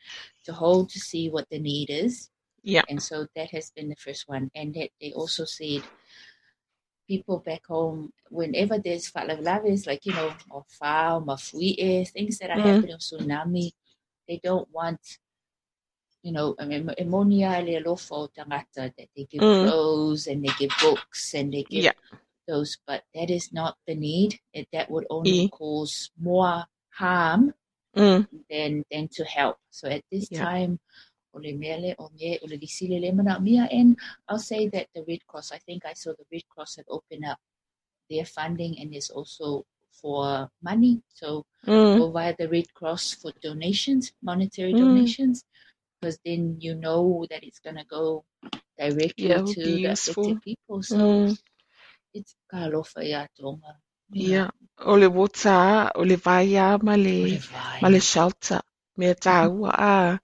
[0.45, 2.31] to hold to see what the need is.
[2.63, 2.83] Yeah.
[2.89, 4.51] And so that has been the first one.
[4.55, 5.83] And that they also said
[7.07, 12.59] people back home, whenever there's falalaves, like you know, or fao, mafuie, things that are
[12.59, 12.75] Mhm.
[12.75, 13.73] happening, tsunami,
[14.27, 15.01] they don't want.
[16.23, 19.63] You know, I mean, emonia le lofo tangata that they give Mm.
[19.63, 21.93] clothes and they give books and they give Yeah.
[22.49, 24.41] Those, but that is not the need.
[24.55, 25.49] It, that would only E.
[25.53, 27.55] cause more harm
[27.97, 28.27] Mm.
[28.51, 29.59] than than to help.
[29.71, 30.45] So at this Yeah.
[30.45, 30.81] time,
[31.35, 33.97] ole mele o me ole disile le mana mia, and
[34.29, 35.53] I'll say that the Red Cross.
[35.53, 37.39] I think I saw the Red Cross have opened up
[38.11, 41.03] their funding, and it's also for money.
[41.15, 41.99] So Mm.
[41.99, 44.79] go via the Red Cross for donations, monetary Mm.
[44.81, 45.45] donations,
[46.01, 48.25] because then you know that it's gonna go
[48.79, 50.83] directly Yeah, to the affected people.
[50.83, 51.39] So Mm.
[52.14, 53.77] It's kalofa ya tonga.
[54.12, 54.37] you know.
[54.37, 54.51] Yeah.
[54.79, 57.83] O le wota, o le vai a ma le, Ole vai.
[57.83, 58.61] ma le shelter.
[58.99, 60.18] Mea tā ua a.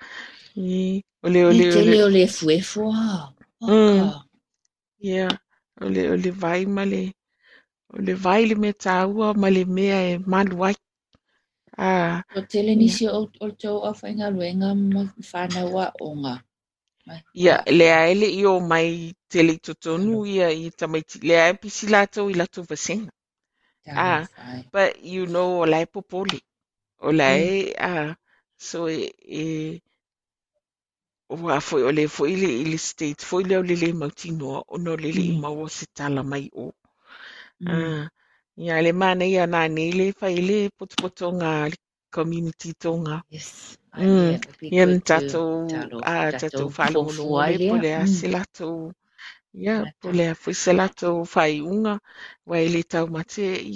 [0.57, 1.03] I.
[1.25, 2.05] O le, o Ni le, o tele le.
[2.05, 3.35] o le fuefua.
[3.69, 4.13] Mm.
[4.13, 4.25] Waka.
[5.01, 5.39] Yeah.
[5.81, 7.13] O le, o le vai ma le,
[7.95, 10.77] o le vai le mea tā ua ma le mea e malu ai.
[11.79, 12.23] Ah.
[12.37, 16.35] O tele nisi o o tau a whainga luenga ma whānaua o ngā.
[16.35, 16.54] Mai-
[17.35, 21.19] Ia, lea ele i o mai tele totonu ia i tamaiti.
[21.29, 23.13] Lea e pisi lātou i lātou vasenga.
[23.87, 24.27] Ah.
[24.73, 26.41] But you know, o lai popoli.
[27.01, 28.15] O lai, ah,
[28.57, 29.81] so e, e
[31.29, 34.77] Ua foi o le foi le i state foi le o le le mautinoa o
[34.85, 35.41] no le le Mm.
[35.43, 36.67] maua se tala mai o.
[37.61, 37.69] Mm.
[37.71, 38.05] Ah,
[38.65, 41.53] ia le mana ia nā nei le fai le potopoto ngā
[42.17, 43.17] community tonga.
[43.35, 43.79] Yes.
[43.97, 44.39] Mm.
[44.75, 47.67] Ia good to tātou, talo a tātou tātou whalongolongo fofua le lea.
[47.67, 48.93] po lea se lātou,
[49.65, 50.19] ia, Ia po tā.
[50.19, 51.95] lea fui se lātou whaiunga,
[52.51, 53.07] wai le tau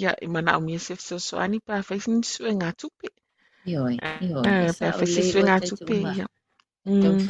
[0.01, 2.51] ia, i mana se fesosoani pa whaisini sue
[2.83, 3.07] tupe.
[3.71, 4.51] Ioi, ioi.
[4.51, 6.11] Ah, E pa sa o whaisi le sue o ngā te tupe, tunga.
[6.15, 6.27] ia.
[7.01, 7.25] Tau Mm,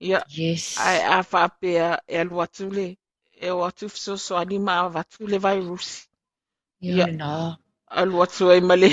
[0.00, 0.68] Ia, yes.
[0.76, 2.86] ai a whaapea e alu atu le,
[3.46, 6.08] e o atu fesosoani ma a watu le virusi.
[6.82, 7.56] You Ia, know,
[8.00, 8.90] alu atu ai male.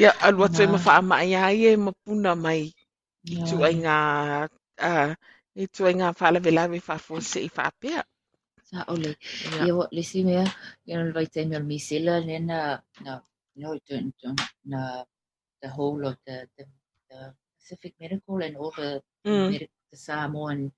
[0.00, 2.64] Ia, alu atu ai no, mawhaamai ai e mapuna mai.
[3.34, 3.84] i tu ai no.
[3.84, 3.96] ngā
[4.90, 5.12] uh,
[5.64, 8.02] i tu ai ngā whalawelawe whafose i whapea.
[8.68, 9.12] Sa ole.
[9.50, 9.66] Ia.
[9.66, 10.44] Ia what lisi mea,
[10.86, 12.58] you know, vai te mea mi sila ne na
[13.04, 13.12] na
[13.60, 13.96] no to
[14.72, 14.80] na
[15.62, 16.64] the whole of the the,
[17.10, 17.18] the
[17.58, 20.72] Pacific Medical and all the Mm, medic, the Samoan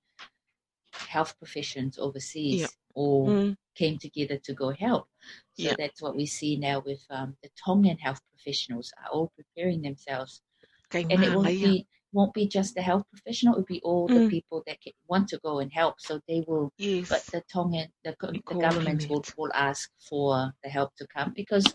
[1.07, 5.07] health professions overseas all Mm, came together to go help.
[5.53, 5.77] So ia.
[5.77, 10.41] that's what we see now with um, the Tongan health professionals are all preparing themselves,
[10.89, 14.21] Kai and it won't be won't be just the health professional; it'll be all the
[14.21, 15.95] Mm, people that ca- want to go and help.
[15.99, 16.71] So they will,
[17.09, 18.15] but the Tongan the
[18.49, 21.73] the governments will will ask for the help to come because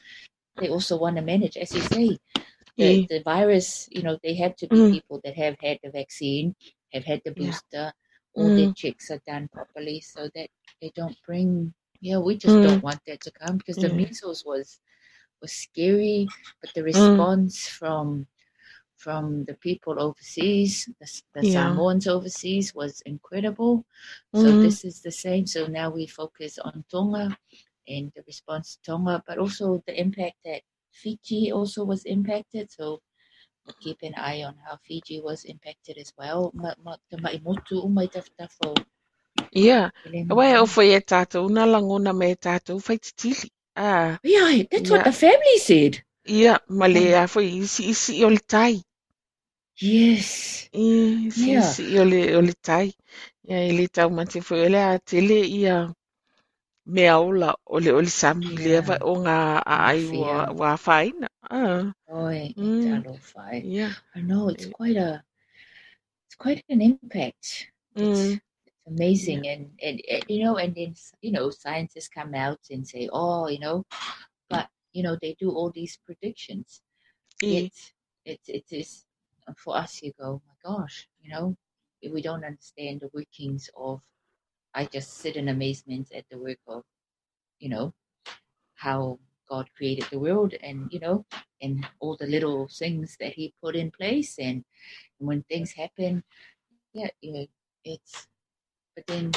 [0.60, 2.18] they also want to manage, as you say,
[2.78, 3.88] the the virus.
[3.90, 6.54] You know, they have to be Mm, people that have had the vaccine,
[6.92, 7.92] have had the booster,
[8.34, 10.48] all their Mm, checks are done properly, so that
[10.80, 11.74] they don't bring.
[12.00, 14.80] Yeah, we just mm, don't want that to come because the measles was
[15.40, 18.26] was scary, but the Mm, response from
[18.96, 21.44] from the people overseas, the, the ia.
[21.44, 23.84] Samoans overseas, was incredible.
[24.32, 25.46] So Mm, this is the same.
[25.46, 27.36] So now we focus on Tonga
[27.88, 32.70] and the response to Tonga, but also the impact that Fiji also was impacted.
[32.70, 33.00] So
[33.80, 36.50] keep an eye on how Fiji was impacted as well.
[36.54, 38.08] Ma, ma, te mai motu o mai
[39.52, 39.92] ia.
[40.04, 40.64] Ele Wai mai.
[40.74, 43.50] whai e tātou, una langona me tātou, titili.
[43.76, 45.04] Ah, Yeah, that's what ia.
[45.04, 46.02] the family said.
[46.28, 48.74] Ia, ma le Oh, a whai isi isi o le tai.
[49.80, 50.68] yes.
[50.72, 51.60] Isi Yeah.
[51.60, 52.88] isi o le, o le tai.
[53.48, 55.76] Ia, i le tau mate whai o le a tele ia.
[56.86, 58.98] Mea ola o le o le sami lea Yeah.
[59.10, 61.28] o ngā a ai wa, wa whaina.
[62.10, 63.66] Oi, e mm, talo whai.
[63.74, 63.94] yeah.
[64.14, 65.24] I know it's quite a
[66.26, 67.52] it's quite an impact.
[67.88, 72.34] It's Mm, it's amazing and, and and you know and then you know scientists come
[72.34, 73.84] out and say oh you know
[74.48, 76.82] but you know they do all these predictions
[77.42, 77.70] i,
[78.24, 79.04] it it is
[79.56, 81.56] for us you go oh my gosh you know
[82.12, 84.00] we don't understand the workings of
[84.74, 86.84] I just sit in amazement at the work of
[87.58, 87.94] you know
[88.74, 91.24] how God created the world and you know
[91.62, 94.38] and all the little things that he put in place.
[94.38, 94.64] And
[95.18, 96.22] when things happen
[96.94, 97.46] yeah you know
[97.84, 98.26] it's
[98.96, 99.32] but then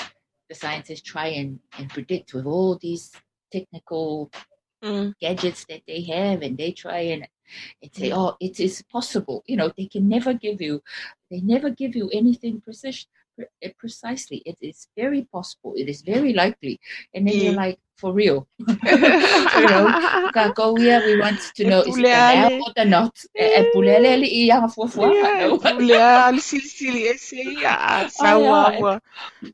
[0.49, 3.11] the scientists try and, and predict with all these
[3.51, 4.31] technical
[4.83, 7.27] mm, gadgets that they have and they try and
[7.81, 9.43] and say oh it is possible.
[9.47, 10.81] You know they can never give you
[11.31, 13.09] they never give you anything precision.
[13.13, 16.79] pre- Eh, precisely it is very possible it is very likely.
[17.13, 18.47] And then you're like for real.
[18.59, 19.85] You know
[21.07, 22.73] we want to e know is it now puleale.
[22.77, 23.15] or not?
[23.33, 27.41] E e pulele ali i anga fuafuanga Yeah, e no puleale sili sili e se
[27.41, 28.93] ia a ai saua ah e ua.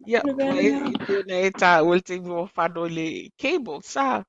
[0.08, 0.44] Ia, wa.
[0.56, 4.24] E ya i tēnā e tā ul te mua whano le cable, sa.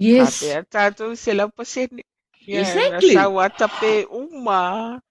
[0.00, 0.40] Yes.
[0.40, 2.02] Whapea tātou se lau pasene.
[2.48, 3.14] Exactly.
[3.58, 5.02] tape uma.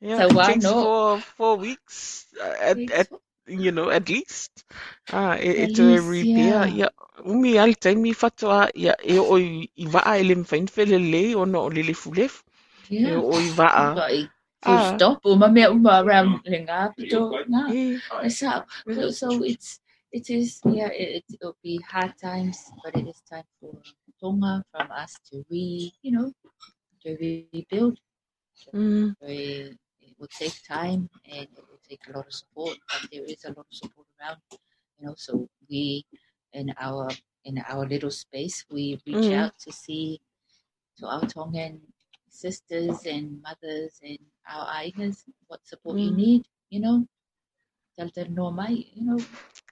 [0.00, 3.08] Yeah, so it I takes know four four weeks uh, at at
[3.46, 4.64] you know at least.
[5.12, 6.66] Ah, e, e at te e least repair.
[6.66, 6.88] yeah Ia,
[7.24, 11.44] umi al taimi whatoa, ia, e o i, i waa e le mwhainwhele le o
[11.46, 12.44] no o le le fulefu.
[13.02, 13.96] E yeah o i waa.
[13.96, 14.30] Like
[14.62, 17.64] full Ah, stop or my mea uma around le ngā pito ngā.
[17.68, 19.80] e, It's how, so, so it's
[20.12, 23.72] it is yeah it, it it'll be hard times but it is time for
[24.20, 26.32] Tonga from us to re you know
[27.02, 27.98] to rebuild.
[28.54, 29.36] So mm, we,
[29.72, 29.83] it
[30.24, 33.48] will take time and it will take a lot of support but there is a
[33.48, 34.38] lot of support around
[34.98, 36.04] you know so we
[36.54, 37.10] in our
[37.44, 40.20] in our little space we reach mm, out to see
[40.98, 41.80] to our Tongan
[42.30, 44.18] sisters and mothers and
[44.48, 47.06] our ainas what support you mm, need, you know.
[47.98, 49.20] tell them no my you know,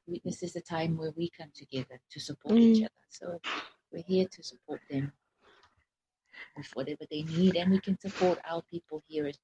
[0.07, 2.85] we, this is the time where we come together to support each Mm.
[2.85, 3.09] other.
[3.09, 3.41] So
[3.93, 5.13] we're here to support them
[6.57, 9.39] with whatever they need, and we can support our people here as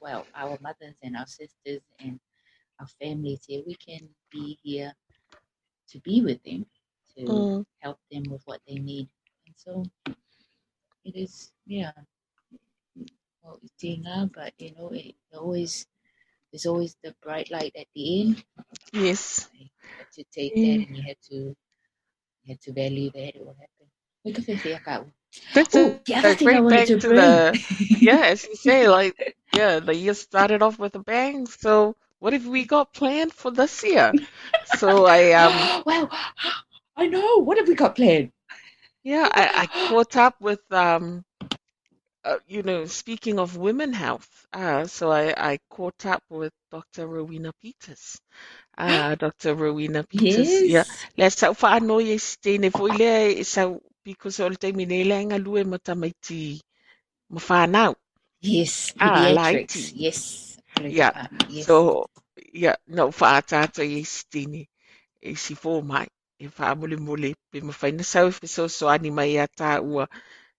[0.00, 2.20] well, our mothers and our sisters and
[2.80, 3.62] our families here.
[3.66, 4.94] We can be here
[5.90, 6.66] to be with them,
[7.16, 7.66] to Mm.
[7.80, 9.08] help them with what they need.
[9.46, 9.84] And so
[11.04, 11.92] it is, yeah,
[13.42, 15.86] well, it's tinga, but you know, it always
[16.52, 18.44] there's always the bright light at the end.
[18.92, 19.48] Yes.
[20.14, 20.62] To take Mm.
[20.62, 23.36] that, and you had to you had to value that.
[23.36, 23.88] It will happen.
[25.36, 25.72] We can feel kau.
[25.72, 27.60] That's Oh, a, the other a thing I great back to to the
[28.00, 31.46] yeah, as you say, like yeah, the year started off with a bang.
[31.46, 34.16] So what have we got planned for this year?
[34.64, 36.08] So I um wow,
[36.96, 37.38] I know.
[37.38, 38.32] What have we got planned?
[39.04, 41.24] yeah, I, I caught up with um
[42.24, 47.08] uh, you know, speaking of women health, uh, so I, I caught up with Dr.
[47.08, 48.20] Rowena Peters.
[48.78, 49.54] Uh, Dr.
[49.54, 50.84] Rowena Peters, yeah.
[50.84, 51.06] Yes.
[51.18, 55.04] Le sau whaano i stene fo i lea e sau because o le in nei
[55.10, 56.60] le nga lue ma tamaiti
[57.32, 57.92] ma whanau.
[58.42, 59.94] Yes, Ah, pediatrics.
[59.94, 60.58] Yes.
[60.88, 61.12] Yeah.
[61.50, 61.66] Yes.
[61.66, 62.06] So,
[62.52, 64.68] yeah, no whaatata i stene
[65.22, 66.08] e si fō mai.
[66.40, 69.80] E wha mole mole pe ma whaina sau e so so ani mai a tā
[69.82, 70.06] ua.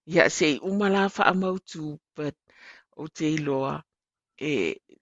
[0.06, 2.36] Yeah, se umala wha mautu, but
[2.98, 3.84] o te iloa
[4.40, 4.52] e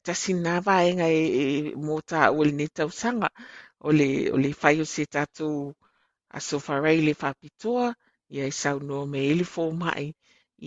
[0.06, 3.30] tasi nā vaenga e, e mō tā ua ne tausanga
[3.82, 5.74] o le, o le whai o se tātou
[6.38, 7.88] a sofarei le whapitoa,
[8.36, 10.06] ia e sau noa me ele fō mai,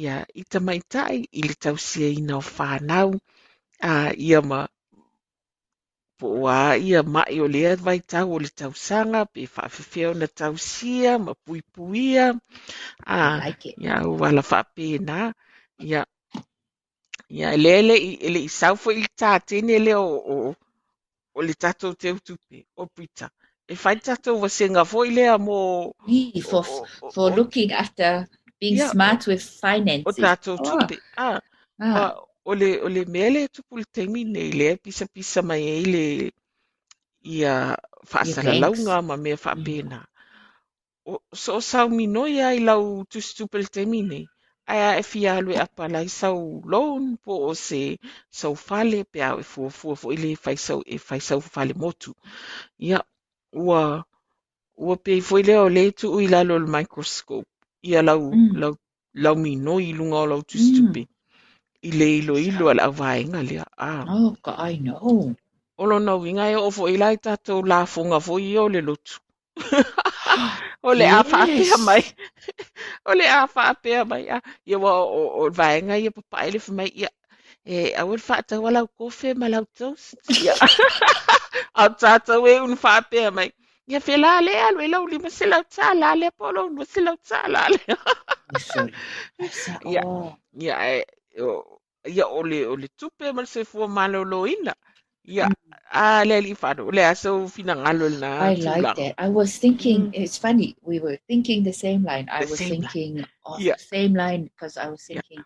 [0.03, 3.09] ia i tamaitai i le tausia ina o whānau,
[3.91, 3.93] a
[4.29, 4.61] ia ma
[6.19, 11.13] po a ia mai o lea vai tau o le tausanga, pe whaafewheo na tausia,
[11.25, 12.27] ma pui puia,
[13.07, 13.75] I a like it.
[13.85, 15.19] ia o wala whaapena,
[15.91, 16.07] ia
[17.39, 20.55] ia lele i ele i sau fo i tātene le o, o,
[21.37, 23.31] o le tatou te utupe, o pita.
[23.69, 25.59] E whai tatou wasenga fo i lea mo
[26.35, 28.29] o, for o, o, for looking after
[28.61, 28.93] being Yeah.
[28.93, 29.43] smart with
[30.09, 30.17] o finances.
[30.23, 30.97] tātou Oh, tupe.
[31.17, 31.39] Ah,
[31.79, 32.13] ah, ah,
[32.45, 35.83] o le, o le mea le tupu le taimi nei lea pisa pisa mai e
[35.95, 36.05] le
[37.37, 37.55] ia
[38.11, 38.63] whaasara banks.
[38.63, 39.99] launga ma mea whaapena.
[41.13, 44.25] O, so o sau mino ia i lau tustupe le taimi nei.
[44.73, 46.39] Aia e fia alwe apa lai sau
[46.73, 47.83] loan po o se
[48.41, 51.75] sau fale pe au e fua fua fo ile fai sau e fai sau fale
[51.83, 52.13] motu.
[52.89, 52.99] Ia,
[53.53, 54.05] ua,
[54.77, 57.47] ua pe fo ile o le tu ui lalo le microscope.
[57.83, 58.57] Ia lau, Mm.
[58.61, 58.77] lau,
[59.15, 61.07] lau mino i lunga o lau tustupe.
[61.83, 63.65] I le ilo ilo ala au vaenga lea.
[63.79, 64.05] Ah.
[64.09, 65.35] oh, God, I know.
[65.79, 69.19] Olo nau inga e ofo i lai tātou la fonga fo i o le lotu.
[70.87, 71.79] o le a whaapea Yes.
[71.81, 72.03] mai.
[73.09, 74.29] o le a whaapea mai.
[74.31, 77.11] A, ia wa o, o vaenga ia papa ele fa mai ia.
[77.67, 80.15] E au le whaatau alau kofe ma lau toast.
[80.43, 80.55] Ia.
[81.75, 83.51] au tātou e un whaapea mai.
[83.89, 86.85] Ia whi la le alu e lau lima se lau tā la le polo un
[86.87, 87.79] se lau tā la le.
[88.53, 88.91] Listen.
[89.39, 90.05] That's a- Yeah.
[90.05, 91.05] oh, Ia
[92.07, 94.75] ia o le o le tupe ma se fua malo lo ina.
[95.25, 95.55] Ia mm.
[95.93, 96.91] a le li wharo.
[96.93, 99.15] Le aso fina ngalo na I like that.
[99.19, 100.15] I was thinking, mm.
[100.15, 102.29] it's funny, we were thinking the same line.
[102.31, 102.91] I The was same line.
[102.93, 103.77] thinking of Yeah.
[103.77, 105.23] the same line because I was Yeah.
[105.29, 105.45] thinking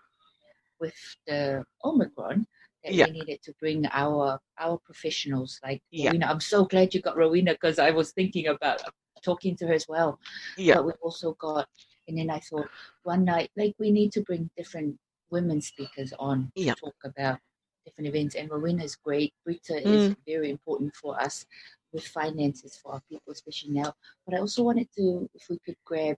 [0.81, 0.95] with
[1.27, 2.47] the Omicron
[2.87, 3.07] that Yeah.
[3.07, 6.11] we needed to bring our our professionals like Yeah.
[6.11, 6.27] Rowena.
[6.27, 8.83] I'm so glad you got Rowena because I was thinking about
[9.23, 10.19] talking to her as well.
[10.57, 10.75] Yeah.
[10.77, 11.69] But we've also got,
[12.07, 12.69] and then I thought
[13.03, 14.99] one night, like we need to bring different
[15.31, 16.75] women speakers on Yeah.
[16.75, 17.39] to talk about
[17.85, 18.35] different events.
[18.35, 19.35] And Rowena is great.
[19.45, 20.17] Brita is Mm.
[20.27, 21.45] very important for us
[21.93, 23.95] with finances for our people, especially now.
[24.25, 26.17] But I also wanted to, if we could grab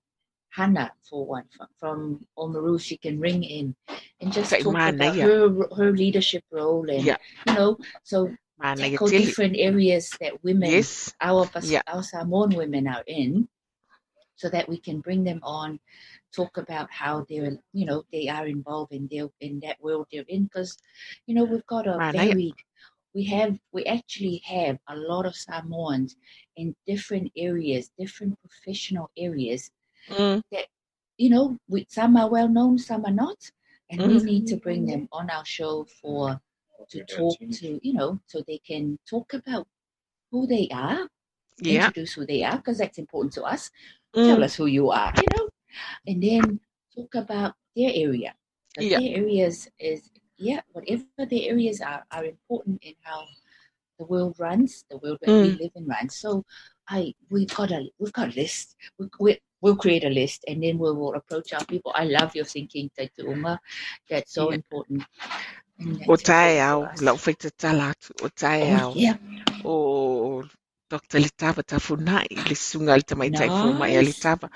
[0.51, 1.45] Hannah for one
[1.79, 3.75] from, Oamaru, she can ring in
[4.21, 7.17] and just talk about her her leadership role and Yeah.
[7.47, 8.35] you know, so
[8.77, 11.15] tackle different areas that women Yes.
[11.21, 11.83] our Yeah.
[11.87, 13.49] our Samoan women are in,
[14.37, 15.81] so that we can bring them on,
[16.33, 20.29] talk about how they're you know they are involved in their in that world they're
[20.29, 20.79] in because
[21.27, 22.55] you know we've got a varied
[23.15, 26.17] we have we actually have a lot of Samoans
[26.57, 29.71] in different areas, different professional areas.
[30.11, 30.43] Mm.
[31.19, 33.51] You know, we, some are well known, some are not,
[33.91, 34.25] and we Mm.
[34.25, 36.41] need to bring them on our show for
[36.91, 39.67] to talk to you know so they can talk about
[40.31, 41.09] who they are
[41.61, 41.87] Yeah.
[41.87, 43.71] introduce who they are because that's important to us.
[44.23, 44.45] Tell Mm.
[44.45, 45.49] us who you are, you know,
[46.07, 46.61] and then
[46.95, 48.35] talk about their area
[48.81, 48.99] Yeah.
[48.99, 53.09] Their areas is yeah, whatever their areas are are important in how
[53.99, 55.59] the world runs, the world that we Mm.
[55.61, 56.15] live in runs.
[56.17, 56.45] So
[56.89, 58.77] I we've got a we've got a list.
[58.99, 61.93] We, we, we'll create a list and then we will approach our people.
[61.95, 63.59] I love your thinking, Taituunga.
[64.11, 64.59] That's so Yeah.
[64.61, 65.05] important.
[65.81, 67.03] And O that's tae important au, for us.
[67.07, 68.93] lau whaita tala atu, o tae Oh, au.
[68.95, 69.17] yeah.
[69.65, 70.45] O o
[70.91, 71.19] Dr.
[71.25, 74.09] Litava Tafunai, le sunga le tamaitai fo mai a Nice.
[74.09, 74.49] Litava.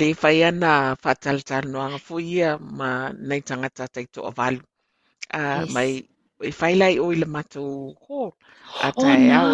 [0.00, 0.72] Le whai ana
[1.04, 2.90] whataltanoanga fo ia ma
[3.30, 4.62] nei tangata taito a walu.
[5.40, 5.74] Uh, Yes.
[5.74, 5.90] mai
[6.50, 8.32] e whai lai o i le matou hall.
[8.86, 9.50] A Oh, tae au,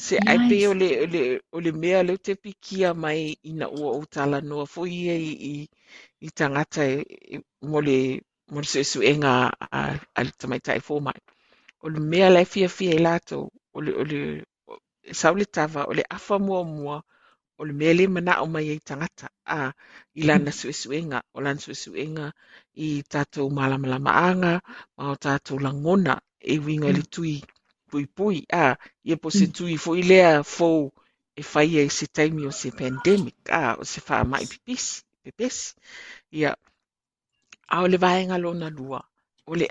[0.00, 0.08] ah, nice.
[0.08, 1.22] se ai pe o le, o le,
[1.56, 3.20] o le mea leu te pikia mai
[3.50, 5.54] ina ua o talanoa foi fo ia i, i,
[6.26, 6.96] i tangata e,
[7.34, 7.36] e,
[7.70, 7.98] mo le,
[8.52, 9.32] mo le suesuenga
[9.78, 9.80] a,
[10.18, 11.20] a le tamaitai fo mai.
[11.84, 13.44] O le mea lai fia fia i latou
[13.76, 14.20] o le, o le,
[15.10, 16.96] e sau le tava, o le afa mua mua,
[17.60, 19.26] o le mea le manaʻo mai ai tagata
[19.56, 19.58] a
[20.20, 22.26] i lana suʻesuʻega o lana suʻesuʻega
[22.86, 24.52] i tatou malamalama aga
[24.96, 26.14] ma o tatou lagona
[26.52, 27.34] e uiga i le tui.
[27.40, 27.59] pui
[28.16, 28.64] pui, a
[29.08, 29.52] ia po se Mm.
[29.56, 30.68] tui fo i lea fo
[31.40, 31.42] e
[31.88, 35.74] i se taimi o se pandemic, a o se wha mai pipisi, pipisi,
[36.38, 36.50] ia,
[37.74, 37.98] a o le
[38.44, 39.00] lona lua,
[39.50, 39.66] o le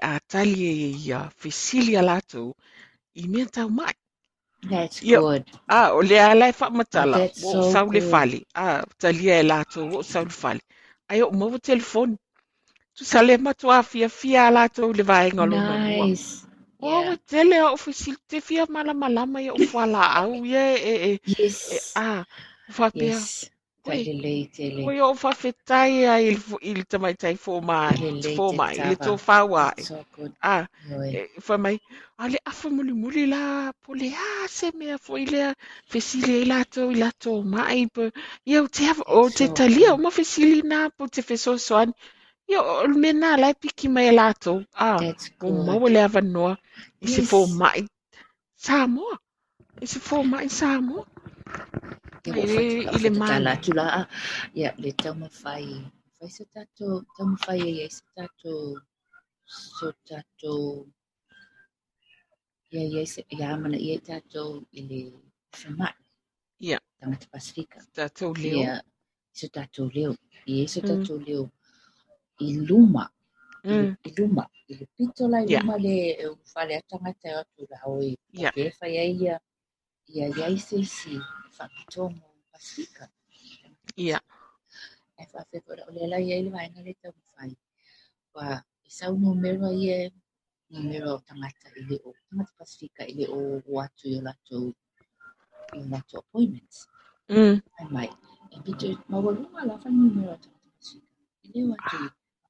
[0.86, 2.47] e ia fesili a latou,
[3.22, 3.93] i mea tau mai.
[4.63, 5.45] That's Ia, good.
[5.78, 6.51] a o le a lai
[6.93, 8.05] Oh, whaamatala, that's so sau le good.
[8.11, 8.65] fali, a
[9.01, 10.61] talia e latou, o sau le fali.
[11.11, 12.15] Ai o mawa telefoni,
[12.95, 15.76] tu sa le matua fia fia a latou le vaenga lona.
[15.80, 16.45] Nice.
[16.82, 17.15] O Yeah.
[17.32, 19.59] tele a o fesili te fia malama lama ia o
[20.19, 21.19] au ia e, e,
[21.75, 21.89] e, Yes.
[21.95, 22.25] a,
[22.77, 23.49] whapea, Yes.
[23.84, 24.84] tele.
[24.84, 27.97] koe o whawhetai a i le- i le tamaitai fō mai,
[28.36, 29.23] fō mai, le tō tava.
[29.27, 29.86] whaua ai.
[29.86, 30.34] So good.
[30.53, 30.55] A,
[31.17, 31.75] e, wha mai,
[32.23, 33.43] a le awha muli muli la,
[33.84, 35.53] po le a se mea fo i lea,
[35.91, 37.80] fesili i lato, i lato mai,
[38.45, 40.09] ia o te, hawa- o te talia, o ma
[40.71, 41.21] nā, po te
[42.52, 42.88] ia o
[43.24, 44.54] nā lai piki mai e lato,
[44.89, 46.54] a, That's o maua le awa noa,
[47.06, 47.82] i se fō mai,
[48.68, 49.18] Samoa,
[49.82, 51.06] i se fō mai Samoa,
[52.24, 53.28] Ke ai wo le, fai i le mana.
[53.28, 54.02] tala atu la a.
[54.60, 55.68] Ia, le tau mawhai.
[56.20, 58.56] Whai sa tato, tau mawhai e ia sa tato,
[59.45, 60.56] so tato,
[62.74, 64.43] ia ia sa, ia mana ia tato
[64.80, 65.02] i le
[65.62, 65.95] whamat,
[66.60, 67.80] Ia, tangata Pasifika.
[67.95, 68.62] tātou leo.
[68.64, 68.82] Ia,
[69.39, 70.14] sa tato leo.
[70.47, 71.43] Ia sa Mm, tato leo.
[71.47, 71.59] I
[72.67, 73.09] luma,
[73.69, 76.25] i le, mm, i luma, i le pito la i ia, luma le e
[76.55, 78.15] whale a tangata e atu la oi.
[78.37, 79.35] O ia, ke whai ai ia,
[80.07, 81.19] ia iai se si,
[81.59, 83.09] whakitongo Pasifika.
[83.95, 84.19] ia,
[85.17, 87.51] e whawhewhora o le ala i ele vaenga le tau whai.
[88.33, 90.11] Wa e sau no mero ai e
[90.69, 94.21] no mero o tangata i le o tangata Pasifika i le o watu i o
[94.21, 94.57] lato
[95.75, 96.87] i o lato appointments.
[97.29, 98.09] mm, Ai mai,
[98.51, 101.07] e pito mawalunga la whai no mero o tangata Pasifika.
[101.43, 102.09] I le watu i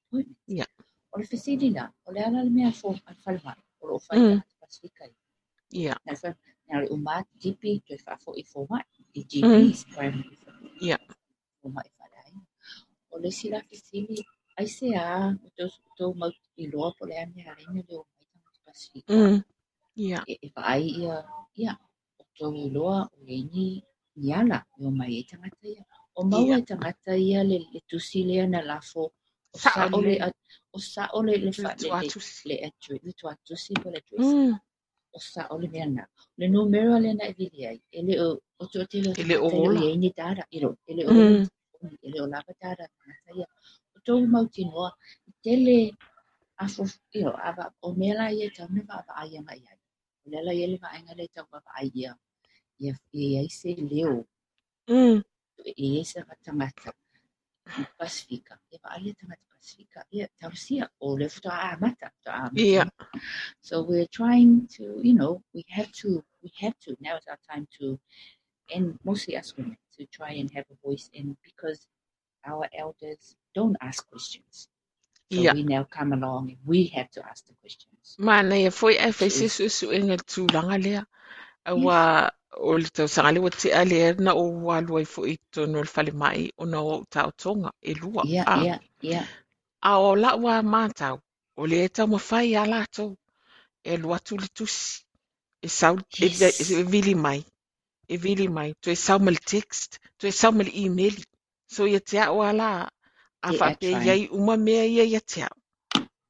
[0.09, 0.39] appointments.
[0.47, 0.65] ia,
[1.11, 3.99] O le whesiri la, o le ala le mea fo al whalma, o le o
[4.09, 5.13] whai mm, tangata Pasifika i.
[5.81, 6.33] ia, Nā whai,
[6.69, 8.83] nā le umat GP to e whafo i fo mai,
[9.15, 10.37] i mm, GPs, primary
[10.81, 10.97] ia,
[11.61, 12.33] fo mai whalai.
[13.11, 14.21] o le sila fesili
[14.57, 17.95] ai se a o tau tau mau i loa po le ane a reina le
[17.97, 19.13] o mai tanga te Pasifika.
[19.13, 19.41] mm,
[19.97, 21.23] ia, E, e paai ia,
[21.57, 21.73] ia,
[22.19, 23.81] o tau i loa o le ni
[24.15, 25.83] ni ala i o mai e tangata ia.
[26.13, 29.09] O mau ia, e tangata ia le, le tusi lea na lafo
[29.55, 30.33] o sa sa o le, le, a-
[30.73, 32.19] o sa o le le le fa le tu le atu,
[32.49, 34.43] le atu le tu atusi po le dressing.
[34.47, 34.55] mm,
[35.15, 36.03] O sa o le mea na.
[36.39, 37.79] Le numero le na e vili ai.
[37.91, 38.27] E le o,
[38.61, 40.43] o tu o te le o e le tangata i o ola, i ni dara.
[40.51, 41.47] I ro, e le o le mm,
[42.05, 43.47] e le o lava dara tangata ia.
[43.95, 44.91] O tau mau tinoa,
[45.29, 45.77] i tele
[46.63, 46.83] afo,
[47.17, 49.73] i o, ava, o mela ia tau ne va ai anga ia.
[50.25, 52.13] O lela ia le va anga le tau va ai ia.
[52.79, 54.25] Ia, ia i se leo,
[54.89, 55.19] mm,
[55.65, 56.23] e ese tangata.
[56.23, 56.23] i Pasifika.
[56.23, 57.08] Ia va ai tangata
[57.99, 58.57] Pasifika.
[60.11, 62.91] Ia tau sia, o le futa a mata, ta a
[63.61, 67.37] So we're trying to, you know, we have to, we have to, now is our
[67.49, 67.99] time to,
[68.73, 71.87] and mostly us women, to try and have a voice in because
[72.45, 74.69] our elders don't ask questions.
[75.31, 75.53] So ia.
[75.53, 78.15] we now come along and we have to ask the questions.
[78.17, 79.53] Mana ia foi ai fai se Yes.
[79.53, 81.03] su su inga tūlanga lea.
[81.67, 81.83] Yes.
[81.85, 85.35] wa o le tau sanga le wa te ale na o wa luai fo i
[85.53, 88.23] tono le fale mai o na o tau tonga e lua.
[88.25, 89.25] Yeah, A, yeah, yeah.
[89.89, 91.19] a o la wa mātau.
[91.59, 93.15] O le e tau mawhai a lātou.
[93.83, 95.03] E lua tu le tusi.
[95.61, 96.71] E sau, e, Yes.
[96.71, 97.45] e vili mai.
[98.07, 98.73] E vili mai.
[98.81, 99.99] Tu e sau mal text.
[100.17, 101.15] Tu e sau mal email.
[101.67, 102.89] So ia te ala.
[103.41, 105.57] A wha are iai uma mea ia ia te au.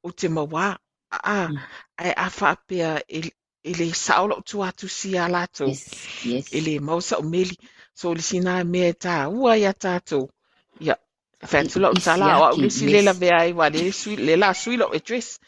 [0.02, 0.78] O te mawa.
[1.10, 1.50] A,
[1.98, 2.56] ai a wha
[3.08, 3.32] e,
[3.64, 5.68] e le saola tu atu si a lātou.
[5.68, 6.52] Yes, yes.
[6.52, 7.56] E le mausa o meli.
[7.94, 10.28] So le sina mea tā ua ia tātou.
[10.80, 10.96] Ia.
[11.44, 13.20] Whētula o tā la o au Isiaki, le la yes.
[13.20, 15.38] vea ai wa le la sui lo e dress.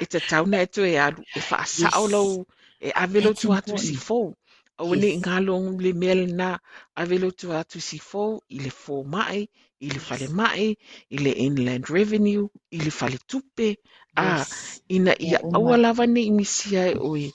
[0.00, 1.22] E te tauna e tu e alu.
[1.34, 2.30] E wha saola Yes.
[2.30, 2.46] o
[2.80, 4.06] e avelo That's tu atu si important.
[4.06, 4.34] fōu.
[4.78, 5.20] O ni Yes.
[5.22, 6.58] ngalong le mel na
[6.96, 9.48] avelo tu atu si fōu i le fō mai,
[9.80, 10.76] i le fale mai,
[11.10, 13.76] i le inland revenue, i le fale tupe.
[14.16, 14.46] Ah, a,
[14.88, 17.32] ina Ia aua lava ni imisia e ma Yes.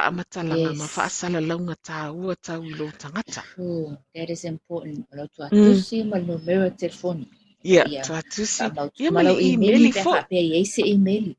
[0.00, 3.42] Whaasala launga tā ua tau i lo tangata.
[3.54, 3.96] True.
[4.14, 5.06] That is important.
[5.10, 5.46] Malo tu Mm.
[5.48, 7.26] atusi ma numero telefoni.
[7.64, 8.02] Ia, Ia.
[8.02, 8.62] tu atusi.
[8.68, 10.12] Pa mau Ia, ma le emaili fo.
[10.12, 11.36] fa pe ye se emaili.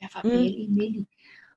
[0.00, 0.64] Pe fa pe Mm.
[0.64, 1.06] emaili.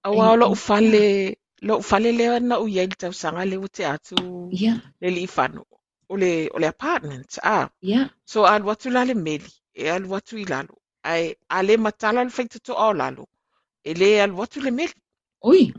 [0.04, 3.58] Awa o And- lo and- ufale, lo ufale lea na u yei tau sanga le
[3.58, 4.78] ute atu Yeah.
[5.02, 5.64] le li whanu.
[6.10, 7.40] O le, o le apartment.
[7.82, 8.10] Yeah.
[8.26, 9.52] so alu watu la le meli.
[9.74, 10.76] E alu watu i lalo.
[11.04, 13.26] Ai, a le matala le whaituto o lalo.
[13.84, 14.94] E le alu watu le meli.
[15.44, 15.74] Ui.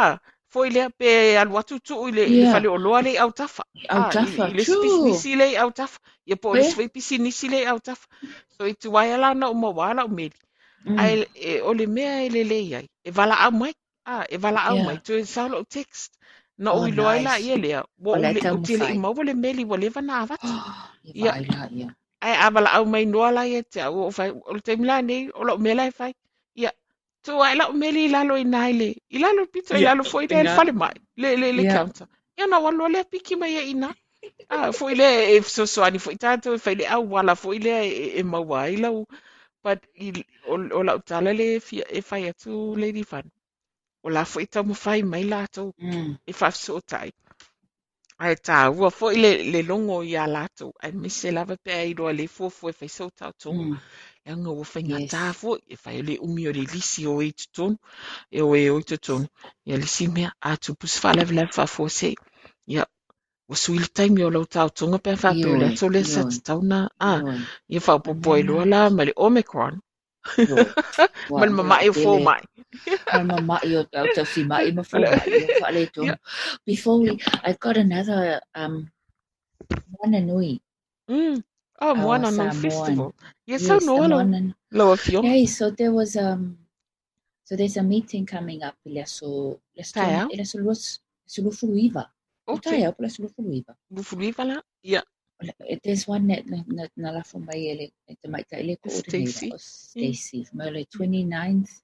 [0.00, 0.12] Ah,
[0.52, 1.08] foi lea pe
[1.40, 2.52] alu watu tu i le, le Yeah.
[2.52, 3.62] whale o loa le au tafa.
[3.88, 4.46] Au Ah, i- tafa.
[4.50, 4.72] i le True.
[4.72, 5.98] spis nisi le au tafa.
[6.28, 6.70] Ia po le Pe?
[6.70, 8.06] svei pisi nisi le au tafa.
[8.54, 10.38] So i tu waia lana o mawala o meli.
[10.86, 10.96] Mm.
[11.02, 12.86] Ai, e, o le mea e le le iai.
[13.08, 13.74] E wala au mai.
[14.06, 14.86] Ah, e wala au Yeah.
[14.86, 14.98] mai.
[15.06, 16.10] Tu e saulo o text.
[16.58, 17.44] Na Oh, ui loa la nice.
[17.46, 17.80] ia lea.
[18.10, 20.54] O ule tau te le i maua le meli wa lewa na awatu.
[21.04, 21.32] Ia Ia.
[21.32, 21.88] vai la, ia.
[22.26, 24.10] Ai a wala au mai noa la ia te au o.
[24.48, 26.12] O le teimila nei, o lo mela e fai.
[27.24, 28.88] Tu ai la o meli i lalo i nai le.
[29.16, 29.86] I lalo pito i Ia.
[29.86, 30.94] lalo foi le fale mai.
[31.16, 32.06] Le, le, le counter.
[32.38, 33.90] Ia na walo le piki mai e ina.
[34.48, 37.58] Ah, foi le e so so ani foi tanto e fai le au wala foi
[37.58, 39.06] le e, e maua i lau.
[39.64, 40.12] But i,
[40.46, 43.26] o, o lau tala le fia, e fai atu Lady Fan.
[44.04, 46.16] O la foi tau mo fai mai lato Mm.
[46.26, 47.10] e fai so tai.
[48.22, 50.66] Ai tā, ua foi le, le longo i a lato.
[50.82, 53.66] Ai mise lava pe ai roa le fuafu e fai so tau tonga.
[53.66, 53.78] Mm.
[54.26, 55.10] E anga ua fai ngā Yes.
[55.14, 57.76] tā fo, e fai le umi o le lisi o e tutonu.
[58.38, 59.26] E o e o i tutonu.
[59.66, 62.10] Ia lisi mea, a tu pus fa leve leve fa fo se.
[62.74, 62.86] Ia,
[63.48, 66.22] ua sui le taimi o lau tau tonga pe fa pe le ato le sa
[66.22, 66.80] ioi, te tauna.
[67.14, 67.40] Ioi.
[67.74, 69.74] ia fa popo e loa la, ma le Omicron.
[70.38, 70.66] Ioi.
[71.30, 72.24] Ma le mamai o fo tele.
[72.24, 72.42] mai.
[73.24, 75.02] Mamai o au tau si mai ma mai.
[75.26, 76.06] Ia wha le tonu.
[76.06, 76.18] Yeah.
[76.66, 78.90] Before we, I've got another, um,
[79.92, 80.60] Moana Nui.
[81.10, 81.42] Mm.
[81.80, 82.62] Oh, Moana no Samoan.
[82.62, 83.14] festival.
[83.46, 84.24] Yes, noa lau.
[84.24, 84.54] Moana
[84.92, 85.28] a fiona.
[85.28, 86.58] Okay, so there was um,
[87.44, 88.74] so there's a meeting coming up.
[88.86, 90.28] Ile so let's do Tai au.
[90.32, 92.08] ile so lus so lufuluiva.
[92.48, 92.70] Okay.
[92.70, 92.86] Tai Ok.
[92.86, 93.74] au pula so lufuluiva.
[93.92, 94.54] Bufuriva la.
[94.54, 94.54] Ia.
[94.54, 95.13] There's one that na na na la from by ele te mai ta ele
[98.82, 99.46] coordinator Stacy.
[99.46, 99.52] Mm.
[99.52, 101.82] o Stacy from early 29th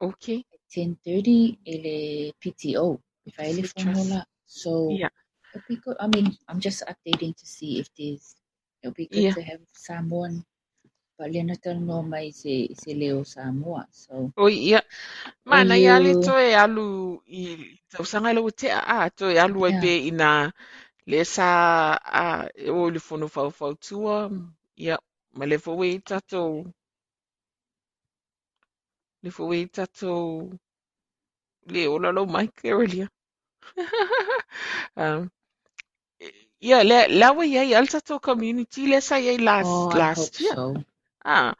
[0.00, 0.44] Ok.
[0.70, 2.98] 10:30 ele PTO.
[3.24, 4.26] If I ele from hola.
[4.46, 5.10] So Yeah.
[5.54, 5.96] it'll be good.
[6.00, 8.34] I mean, I'm just updating to see if there's
[8.82, 9.34] it'll be good Yeah.
[9.34, 10.44] to have someone.
[11.18, 13.86] But Lena tell no mai se se leo Samoa.
[13.90, 14.82] So O ia.
[15.46, 19.38] o Mana ia le you to e alu i tausanga lau te a to e
[19.38, 19.80] alu ai yeah.
[19.80, 20.52] pe ina
[21.10, 21.48] le sa
[22.22, 22.24] a
[22.66, 24.16] e o le fono fau fau tua.
[24.84, 24.96] Ia.
[25.36, 26.42] Ma le fo e tato.
[29.22, 30.14] Le fo e tato.
[31.72, 33.06] Le ola lau mai kerelia.
[35.02, 35.30] um,
[36.68, 40.54] ia le lawa ia i al tato community le sa ia last Oh, last year.
[40.54, 40.74] so.
[41.24, 41.54] Ah.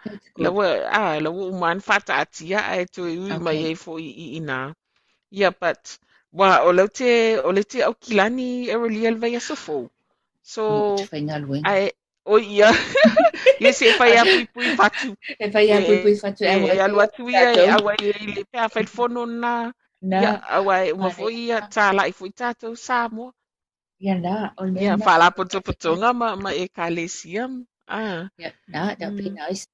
[0.44, 0.66] Lawa,
[0.98, 3.16] ah, lawa uman fata atia ai to i
[3.46, 4.74] mai ai fo i ina.
[5.30, 5.98] Yeah, but
[6.32, 9.76] wa o lau te o le te au kilani e roli al vai aso fo.
[10.42, 10.64] So
[10.96, 11.70] Te whai ngā luenga.
[11.70, 11.90] ai
[12.24, 12.70] o ia
[13.60, 15.16] ia se fai a pui pui fatu.
[15.38, 18.68] E whai a pui pui whatu e alu atu ia e awa i le pea
[18.68, 19.72] fai fono na
[20.22, 21.16] ia awa e uma mare.
[21.16, 23.32] fo ia tā lai fo i tātou Samoa.
[24.00, 24.34] Ia le
[24.82, 27.52] Ia whala poto potonga ma ma e ka le siam.
[27.88, 28.28] Ah.
[28.38, 29.34] Ia nā, that'd be Mm.
[29.34, 29.66] nice.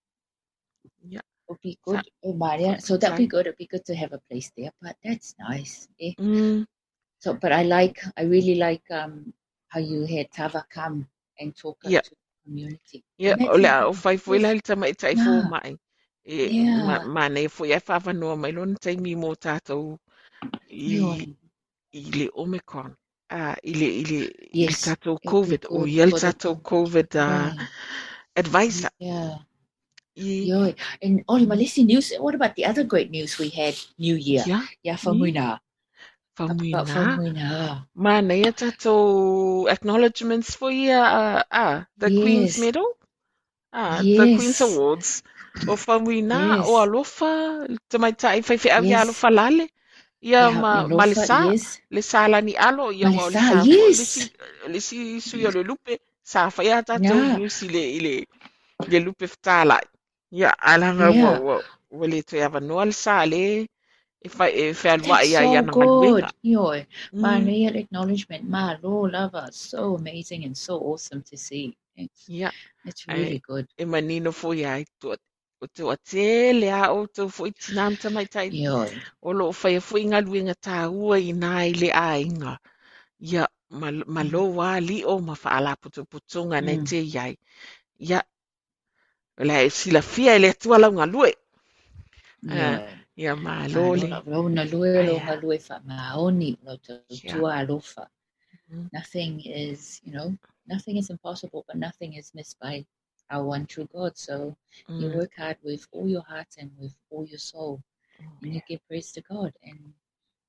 [1.61, 1.61] Yeah.
[1.61, 2.03] Would be good.
[2.24, 2.80] Oh, Maria.
[2.80, 3.46] So that'd be good.
[3.46, 4.72] It'd be good to have a place there.
[4.80, 5.88] But that's nice.
[6.00, 6.12] Eh?
[6.18, 6.66] Mm.
[7.18, 9.32] So, but I like, I really like um
[9.68, 11.07] how you had Tava come
[11.38, 12.00] and talk Yeah.
[12.00, 13.05] to the community.
[13.18, 15.76] And o that's le o fai foi la ta mai tai nā, mai.
[16.24, 19.98] E ma yeah, ma ne foi fa no mai lon tai mi mo tātou
[20.70, 21.34] i
[21.92, 22.96] i le Omicron.
[23.30, 24.20] Ah, i le i le
[24.53, 27.55] i le Yes, tātou COVID o i the tātou COVID uh,
[28.36, 28.90] advisor.
[28.98, 29.38] Yeah.
[30.14, 32.12] Yo, and Oli Malisi news.
[32.20, 34.44] What about the other great news we had New Year?
[34.46, 35.58] ia Yeah, i Famuina.
[36.36, 36.88] fa About.
[36.88, 37.86] Famuina.
[37.94, 42.88] Ma ne ia tātou acknowledgements foi uh, ah, the Queen's Medal.
[43.72, 45.10] Ah, the Queen's yes, Awards.
[45.68, 47.32] O fa muina o yes, alofa
[47.88, 49.02] te mai tai fai fai avia yes.
[49.04, 49.66] alofa lale.
[50.22, 51.80] Ia Yeah, ma ma le sa yes.
[51.90, 54.30] le sa lani alo ia ma o le sa fo le si yes.
[54.72, 58.14] le si sui o le lupe sa fai a tātou Yeah, news i le le
[58.92, 59.82] le lupe ftālai.
[60.39, 61.41] Ia alanga wa yeah.
[61.47, 61.57] wa
[61.99, 63.45] wa le to ia noa le sa le
[64.26, 65.80] e fai e fai alwa That's ia ia so na good.
[65.80, 66.33] maluenga.
[66.43, 67.45] Yo, my Mm.
[67.45, 68.49] real acknowledgement.
[68.49, 69.57] My Lord, love us.
[69.57, 71.76] So amazing and so awesome to see.
[71.97, 72.51] It's, Ia
[72.85, 73.68] it's ai really good.
[73.83, 75.09] e manino fo ia i to
[75.62, 76.26] o te o te
[76.61, 78.87] le a o to fo i tinam ta mai tai Yo,
[79.28, 82.55] o lo fai fo inga luenga tā ua i nā i le a inga.
[83.33, 83.45] Ia
[83.80, 86.99] ma ma mm, lo wa li o ma fa ala putu putunga nei mm, te
[87.14, 87.33] iai.
[89.39, 91.30] La sila fia e le atua lau ngā lue.
[92.43, 92.78] yo, Uh,
[93.16, 94.11] Ia mālole.
[94.26, 95.26] Rona lue lo Aia.
[95.26, 97.30] ha lue fa maoni lo tu tua
[97.61, 97.87] alofa.
[98.93, 102.85] Nothing is, you know, nothing is impossible, but nothing is missed by
[103.30, 104.16] our one true God.
[104.16, 104.57] So
[104.97, 105.18] you Mm.
[105.18, 107.83] work hard with all your heart and with all your soul,
[108.43, 109.53] and you give praise to God.
[109.62, 109.95] And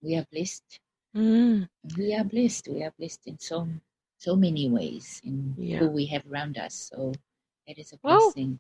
[0.01, 0.79] we are blessed.
[1.15, 1.67] Mm.
[1.97, 2.67] We are blessed.
[2.69, 3.67] We are blessed in so
[4.17, 5.79] so many ways in Yeah.
[5.79, 6.91] who we have around us.
[6.93, 7.13] So
[7.67, 8.59] that is a blessing.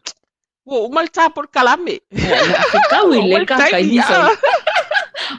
[0.65, 1.99] Wo umal tapor kalame.
[2.89, 4.15] Kau Oh, ile ka well, kai thank ni so.
[4.15, 4.37] you.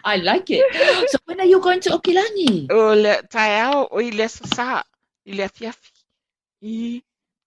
[0.04, 0.64] I like it.
[1.10, 2.68] So when are you going to Okilangi?
[2.70, 4.82] O le tae ao o i le sasa.
[5.26, 5.92] I le afiafi.
[6.62, 7.02] I.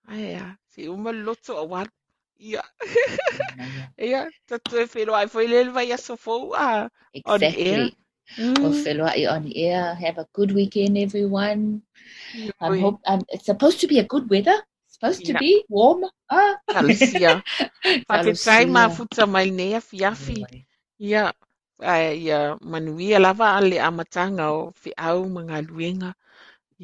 [0.10, 0.58] Aia.
[0.74, 1.88] Si umal loto a wan.
[2.40, 2.64] Ia.
[4.00, 4.26] Ia.
[4.50, 6.90] Tatu e whiro ai foi le vai aso fou a.
[7.26, 7.54] On air.
[7.54, 7.96] Exactly.
[8.38, 8.84] Well, Mm.
[8.84, 9.96] fellow on air.
[9.96, 11.82] Have a good weekend, everyone.
[12.60, 14.58] I hope um, it's supposed to be a good weather.
[15.00, 15.40] Supposed to Yeah.
[15.40, 16.06] be warm.
[16.30, 16.58] Ah.
[16.72, 17.44] Talusia.
[18.10, 18.72] Paketai Talusia.
[18.76, 20.40] mafuta mai nei afiafi.
[21.00, 21.24] Ia.
[21.94, 22.40] Ai, ia,
[22.72, 26.12] manuia lava a le amatanga o whiau mga luenga.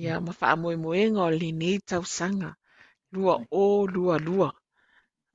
[0.02, 2.52] Ia, ma wha moe moenga o le nei tausanga.
[3.14, 3.64] Lua o
[3.96, 4.50] lua lua.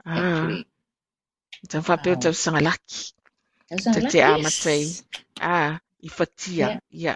[0.05, 0.67] Ah, Actually.
[1.71, 2.23] ta whapeo Wow.
[2.23, 3.01] tausanga laki.
[3.71, 4.35] That Te like te yes.
[4.35, 4.83] amatai.
[5.41, 5.73] Ah,
[6.07, 6.69] i whatia.
[6.69, 7.15] Ia, ia,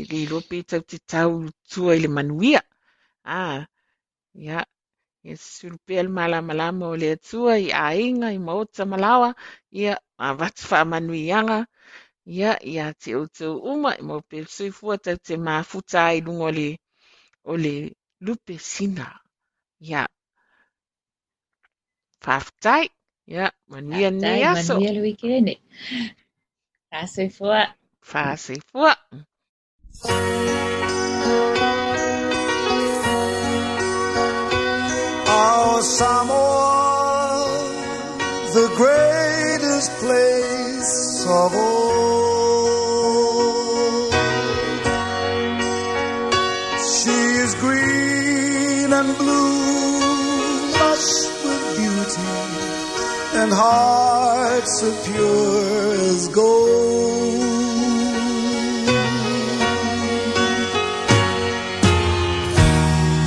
[0.00, 1.30] i le lope tau te tau
[1.70, 2.62] tua i le manuia.
[3.24, 3.58] Ah,
[4.34, 4.58] ia.
[4.58, 4.64] Ia
[5.36, 9.34] surupea le malama lama o le atua i a inga i maota malawa.
[9.72, 11.66] Ia, a watu wha manuianga.
[12.26, 13.26] Ia, ia te o
[13.72, 16.68] uma i mau pe soifua tau te mafuta ai lunga o le,
[17.44, 17.74] o le
[18.20, 19.20] lupe sina.
[19.80, 20.06] Ia,
[22.24, 22.90] whaftai.
[23.26, 24.74] Ia, manuia Dai, aso.
[24.74, 25.56] Manuel weekend.
[26.90, 27.32] That's it
[35.82, 37.46] Samoa,
[38.52, 42.90] the greatest place of all.
[46.78, 51.10] She is green and blue, lush
[51.44, 52.28] with beauty,
[53.40, 56.80] and hearts as pure as gold.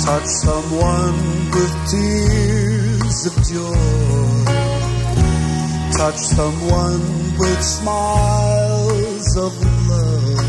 [0.04, 4.44] touch someone with tears of joy.
[5.96, 7.02] Touch someone
[7.38, 9.52] with smiles of
[9.88, 10.40] love.